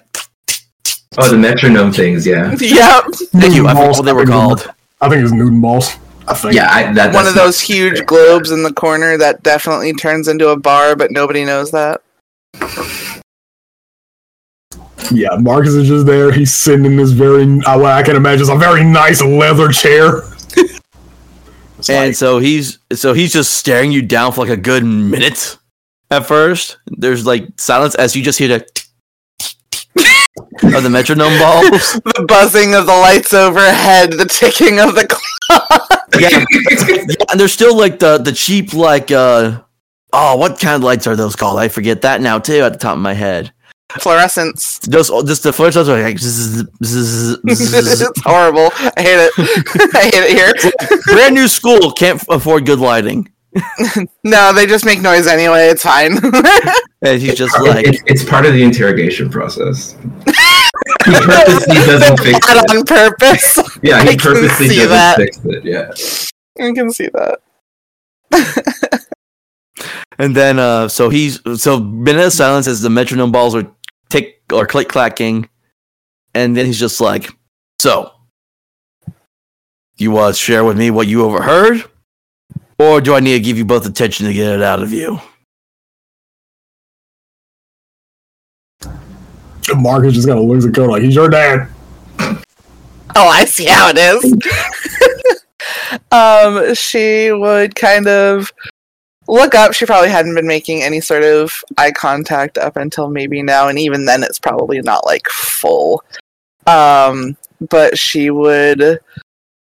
[1.18, 2.26] oh the metronome things.
[2.26, 3.04] Yeah, yep.
[3.32, 5.22] thank you I forgot Balls, what they were I think it was- called I think
[5.22, 5.90] it's Newton balls.
[6.26, 6.54] I think.
[6.54, 6.70] yeah.
[6.72, 10.56] I, that, One of those huge globes in the corner that definitely turns into a
[10.58, 12.00] bar, but nobody knows that.
[15.10, 16.32] Yeah, Marcus is just there.
[16.32, 19.68] He's sitting in this very, uh, what I can imagine is a very nice leather
[19.70, 20.22] chair.
[21.88, 25.58] And like, so he's so he's just staring you down for like a good minute
[26.10, 28.66] at first there's like silence as you just hear the
[30.76, 35.06] of the metronome balls The buzzing of the lights overhead, the ticking of the
[35.46, 35.88] clock.
[36.18, 36.28] yeah.
[36.30, 39.60] yeah and there's still like the the cheap like uh
[40.12, 42.78] oh what kind of lights are those called i forget that now too at the
[42.78, 43.52] top of my head
[44.00, 44.78] Fluorescence.
[44.80, 48.00] those just the first ones are like zzz, zzz, zzz.
[48.02, 48.70] it's horrible.
[48.96, 49.32] I hate it.
[49.94, 50.98] I hate it here.
[51.14, 53.30] brand new school can't afford good lighting
[54.24, 55.68] No, they just make noise anyway.
[55.68, 56.18] It's fine.
[57.02, 59.92] and he's just It- like it's, it's part of the interrogation process.
[61.06, 62.76] he purposely doesn't fix Not it.
[62.76, 63.58] on purpose.
[63.82, 65.16] Yeah, he can purposely see doesn't that.
[65.18, 65.64] fix it.
[65.64, 65.92] Yeah.
[66.66, 67.38] I can see that.
[70.18, 73.66] And then, uh, so he's so minute of silence as the metronome balls are
[74.14, 75.48] tick or click clacking,
[76.34, 77.30] and then he's just like,
[77.80, 78.12] "So,
[79.96, 81.84] you want to share with me what you overheard,
[82.78, 85.20] or do I need to give you both attention to get it out of you?"
[89.76, 91.68] Marcus just kind of looks at Codi like, he's your dad.
[93.16, 94.34] Oh, I see how it is.
[96.12, 98.52] um, she would kind of
[99.28, 99.72] look up.
[99.72, 103.78] She probably hadn't been making any sort of eye contact up until maybe now, and
[103.78, 106.02] even then, it's probably not like full.
[106.66, 107.36] Um,
[107.68, 109.00] but she would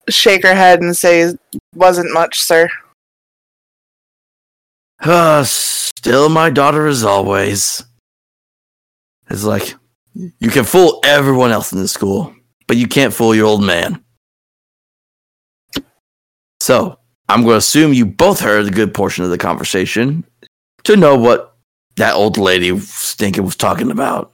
[0.10, 1.34] shake her head and say,
[1.76, 2.70] "Wasn't much, sir."
[5.00, 7.84] Uh, still my daughter as always.
[9.30, 9.76] It's like
[10.14, 12.34] you can fool everyone else in the school,
[12.68, 14.04] but you can't fool your old man.
[16.60, 16.98] So
[17.30, 20.24] I'm going to assume you both heard a good portion of the conversation
[20.84, 21.56] to know what
[21.98, 24.32] that old lady stinking was talking about.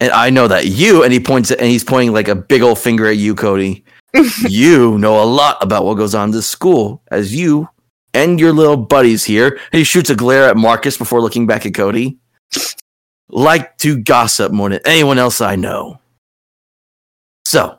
[0.00, 2.62] And I know that you, and he points at, and he's pointing like a big
[2.62, 3.82] old finger at you, Codi.
[4.48, 7.68] you know a lot about what goes on in this school, as you
[8.12, 11.66] and your little buddies here, and he shoots a glare at Marcus before looking back
[11.66, 12.16] at Codi,
[13.28, 16.00] like to gossip more than anyone else I know.
[17.44, 17.78] So,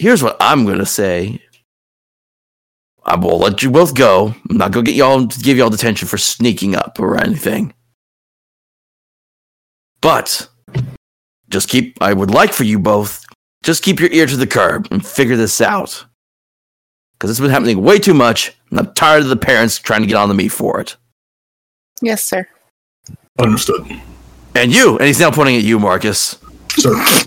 [0.00, 1.42] here's what I'm gonna say.
[3.04, 4.34] I will let you both go.
[4.48, 7.74] I'm not gonna get y'all give y'all detention for sneaking up or anything.
[10.00, 10.48] But
[11.50, 13.24] just keep I would like for you both
[13.62, 16.06] just keep your ear to the curb and figure this out
[17.12, 20.06] because it's been happening way too much, and I'm tired of the parents trying to
[20.06, 20.96] get on to me for it.
[22.00, 22.48] Yes, sir.
[23.38, 23.86] Understood.
[24.54, 26.38] And you, and he's now pointing at you, Marcus.
[26.70, 27.26] Sir.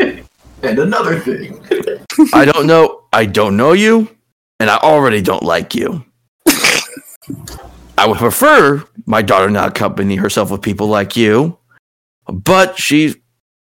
[0.66, 1.60] And another thing.
[2.32, 3.04] I don't know.
[3.12, 4.08] I don't know you,
[4.60, 6.04] and I already don't like you.
[7.98, 11.58] I would prefer my daughter not accompany herself with people like you,
[12.28, 13.14] but she,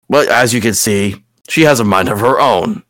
[0.09, 2.83] well, as you can see, she has a mind of her own.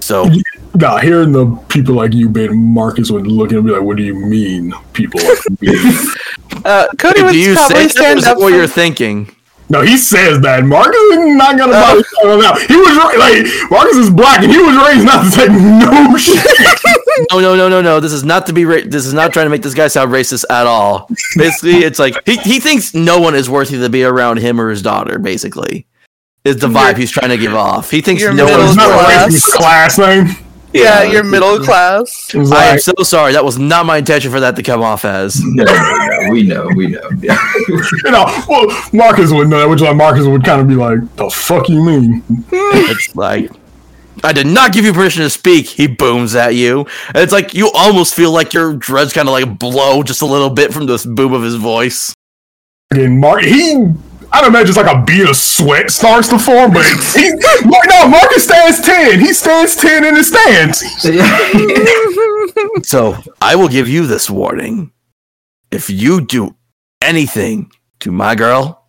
[0.00, 0.30] So
[0.74, 4.02] Nah, hearing the people like you, Ben Marcus would look and be like, "What do
[4.02, 5.68] you mean, people like me?"
[6.64, 8.38] Uh, Codi would do you probably say that or stand is that up.
[8.38, 9.30] what for- you're thinking?
[9.68, 12.22] No, he says that Marcus is not gonna bother oh.
[12.22, 12.60] talking about.
[12.62, 16.16] He was ra- like Marcus is black, and he was raised not to take no
[16.16, 16.44] shit.
[17.30, 18.00] No, no, no, no, no.
[18.00, 18.64] This is not to be.
[18.64, 21.08] Ra- this is not trying to make this guy sound racist at all.
[21.36, 24.70] Basically, it's like he he thinks no one is worthy to be around him or
[24.70, 25.18] his daughter.
[25.18, 25.86] Basically,
[26.44, 27.90] is the vibe he's trying to give off.
[27.90, 30.47] He thinks no middle it's one's not a racist class thing.
[30.72, 32.34] Yeah, you're middle class.
[32.34, 33.32] It I am so sorry.
[33.32, 35.42] That was not my intention for that to come off as.
[35.58, 36.30] No, no, no.
[36.30, 36.68] We know.
[36.76, 37.10] We know.
[37.20, 37.38] Yeah.
[37.68, 40.98] you know, well, Marcus would know that, which like Marcus would kind of be like,
[41.16, 43.50] "The fuck you mean?" It's like
[44.22, 45.66] I did not give you permission to speak.
[45.66, 46.86] He booms at you.
[47.08, 50.26] And it's like you almost feel like your dreads kind of like blow just a
[50.26, 52.14] little bit from this boom of his voice.
[52.90, 53.92] Again, Mark, he.
[54.30, 56.84] I'd imagine it's like a bead of sweat starts to form, but
[57.16, 57.32] he,
[57.64, 59.20] Mar- no, Marcus stands ten.
[59.20, 60.84] He stands ten in his stance.
[62.82, 64.92] So I will give you this warning.
[65.70, 66.56] If you do
[67.02, 67.70] anything
[68.00, 68.86] to my girl,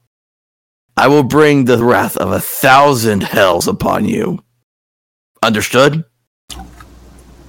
[0.98, 4.44] I will bring the wrath of a thousand hells upon you.
[5.44, 6.06] Understood?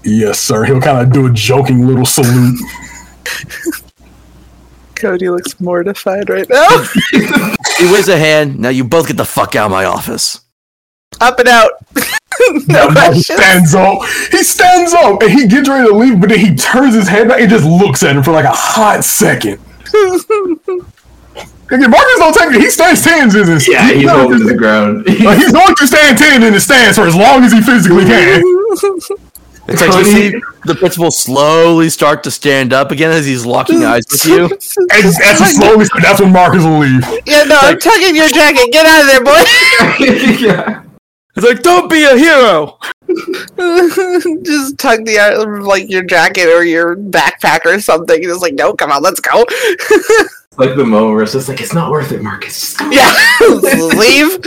[0.05, 0.65] Yes, sir.
[0.65, 2.59] He'll kind of do a joking little salute.
[4.95, 6.69] Codi looks mortified right now.
[7.81, 8.59] He waves a hand.
[8.59, 10.41] Now you both get the fuck out of my office.
[11.21, 11.73] Up and out.
[12.69, 13.71] Now no Marcus questions.
[13.71, 14.03] stands up.
[14.31, 17.29] He stands up and he gets ready to leave, but then he turns his head
[17.29, 19.59] back and just looks at him for like a hot second.
[21.73, 22.61] Again, Marcus don't take it.
[22.61, 25.07] He stands ten in his Yeah, he's no, holding to the ground.
[25.07, 28.05] like, he's going to stand ten in his stance for as long as he physically
[28.05, 28.43] can.
[29.71, 33.85] It's like you see the principal slowly start to stand up again as he's locking
[33.85, 34.45] eyes with you.
[34.93, 37.05] And as he slowly, that's when Marcus will leave.
[37.25, 38.73] Yeah, no, I'm tugging your jacket.
[38.73, 39.43] Get out of there, boy.
[40.45, 40.83] yeah.
[41.37, 42.79] It's like, don't be a hero.
[44.43, 48.23] just tug the uh, like your jacket or your backpack or something.
[48.23, 49.45] Just like, no, come on, let's go.
[50.57, 52.77] Like the moment where it's just like, it's not worth it, Marcus.
[52.91, 54.39] Yeah, leave.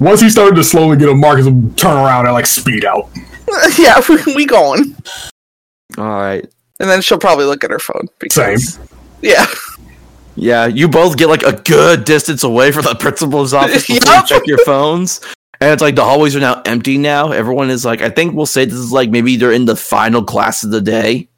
[0.00, 3.10] Once he started to slowly get up, Marcus would turn around and like speed out.
[3.78, 4.96] yeah, we, we going.
[5.98, 6.46] All right.
[6.80, 8.08] And then she'll probably look at her phone.
[8.18, 8.88] Because, Same.
[9.20, 9.46] Yeah.
[10.34, 14.22] Yeah, you both get like a good distance away from the principal's office before Yup.
[14.22, 15.20] you check your phones.
[15.60, 17.30] And it's like the hallways are now empty now.
[17.30, 20.24] Everyone is like, I think we'll say this is like maybe they're in the final
[20.24, 21.28] class of the day.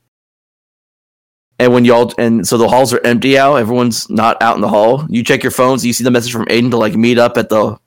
[1.59, 4.69] And when y'all and so the halls are empty out, everyone's not out in the
[4.69, 5.07] hall.
[5.09, 7.49] You check your phones, you see the message from Aidan to like meet up at
[7.49, 7.79] the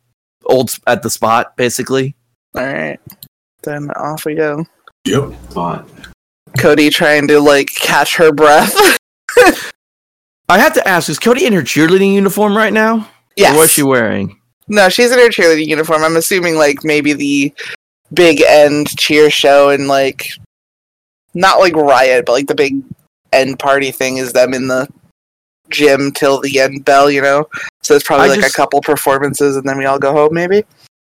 [0.45, 2.15] old at the spot, basically.
[2.55, 2.99] All right.
[3.63, 4.65] Then off we go.
[5.05, 5.31] Yep.
[5.49, 5.87] Spot.
[6.57, 8.73] Codi trying to like catch her breath.
[10.49, 13.09] I have to ask, is Codi in her cheerleading uniform right now?
[13.35, 13.53] yes.
[13.53, 14.39] Or what is she wearing?
[14.69, 16.03] No, she's in her cheerleading uniform.
[16.03, 17.53] I'm assuming like maybe the
[18.13, 20.29] big end cheer show and like
[21.33, 22.81] not like riot, but like the big
[23.33, 24.87] end party thing is them in the
[25.69, 27.47] gym till the end bell, you know?
[27.83, 30.33] So it's probably I like just- a couple performances and then we all go home
[30.33, 30.63] maybe.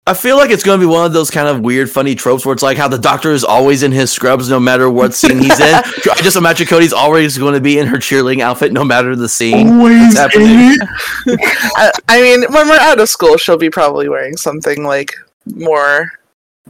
[0.08, 2.44] I feel like it's going to be one of those kind of weird, funny tropes
[2.44, 5.38] where it's like how the doctor is always in his scrubs no matter what scene
[5.38, 5.76] he's in.
[5.76, 9.30] I just imagine Codi's always going to be in her cheerleading outfit no matter the
[9.30, 9.70] scene.
[9.70, 10.50] Always happening.
[10.50, 10.76] Eh?
[11.76, 15.14] I, I mean, when we're out of school, she'll be probably wearing something like
[15.46, 16.12] more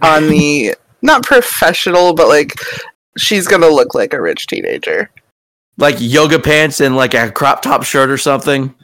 [0.01, 2.53] on the not professional, but like
[3.17, 5.09] she's gonna look like a rich teenager.
[5.77, 8.75] Like yoga pants and like a crop top shirt or something.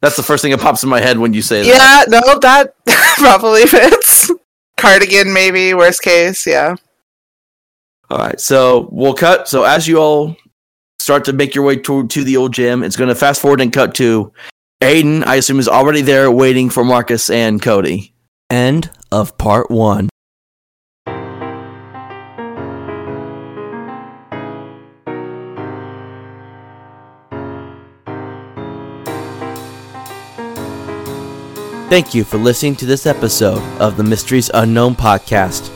[0.00, 2.06] That's the first thing that pops in my head when you say that.
[2.08, 2.74] Yeah, no, that
[3.18, 4.30] probably fits.
[4.76, 5.74] Cardigan, maybe.
[5.74, 6.76] Worst case, yeah.
[8.10, 9.46] All right, so we'll cut.
[9.46, 10.36] So as you all
[10.98, 13.60] start to make your way to, to the old gym, it's going to fast forward
[13.60, 14.32] and cut to
[14.80, 15.24] Aidan.
[15.24, 18.12] I assume is already there waiting for Marcus and Codi.
[18.50, 20.09] End of part one.
[31.90, 35.72] Thank you for listening to this episode of the Misteries Unknown podcast.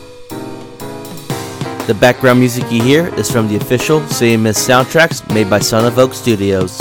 [1.88, 5.98] The background music you hear is from the official CMS soundtracks made by Son of
[5.98, 6.78] Oak Studios.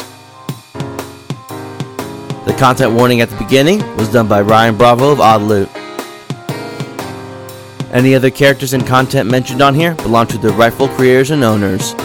[2.46, 5.70] The content warning at the beginning was done by Ryan Bravo of Odd Loot.
[7.92, 11.96] Any other characters and content mentioned on here belong to their rightful creators and owners.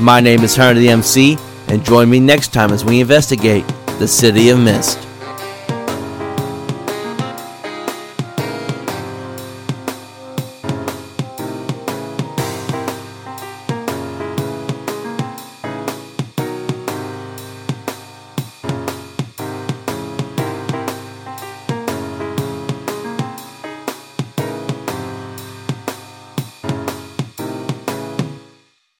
[0.00, 3.64] My name is Hunter the MC, and join me next time as we investigate
[4.00, 4.98] the City of Mist.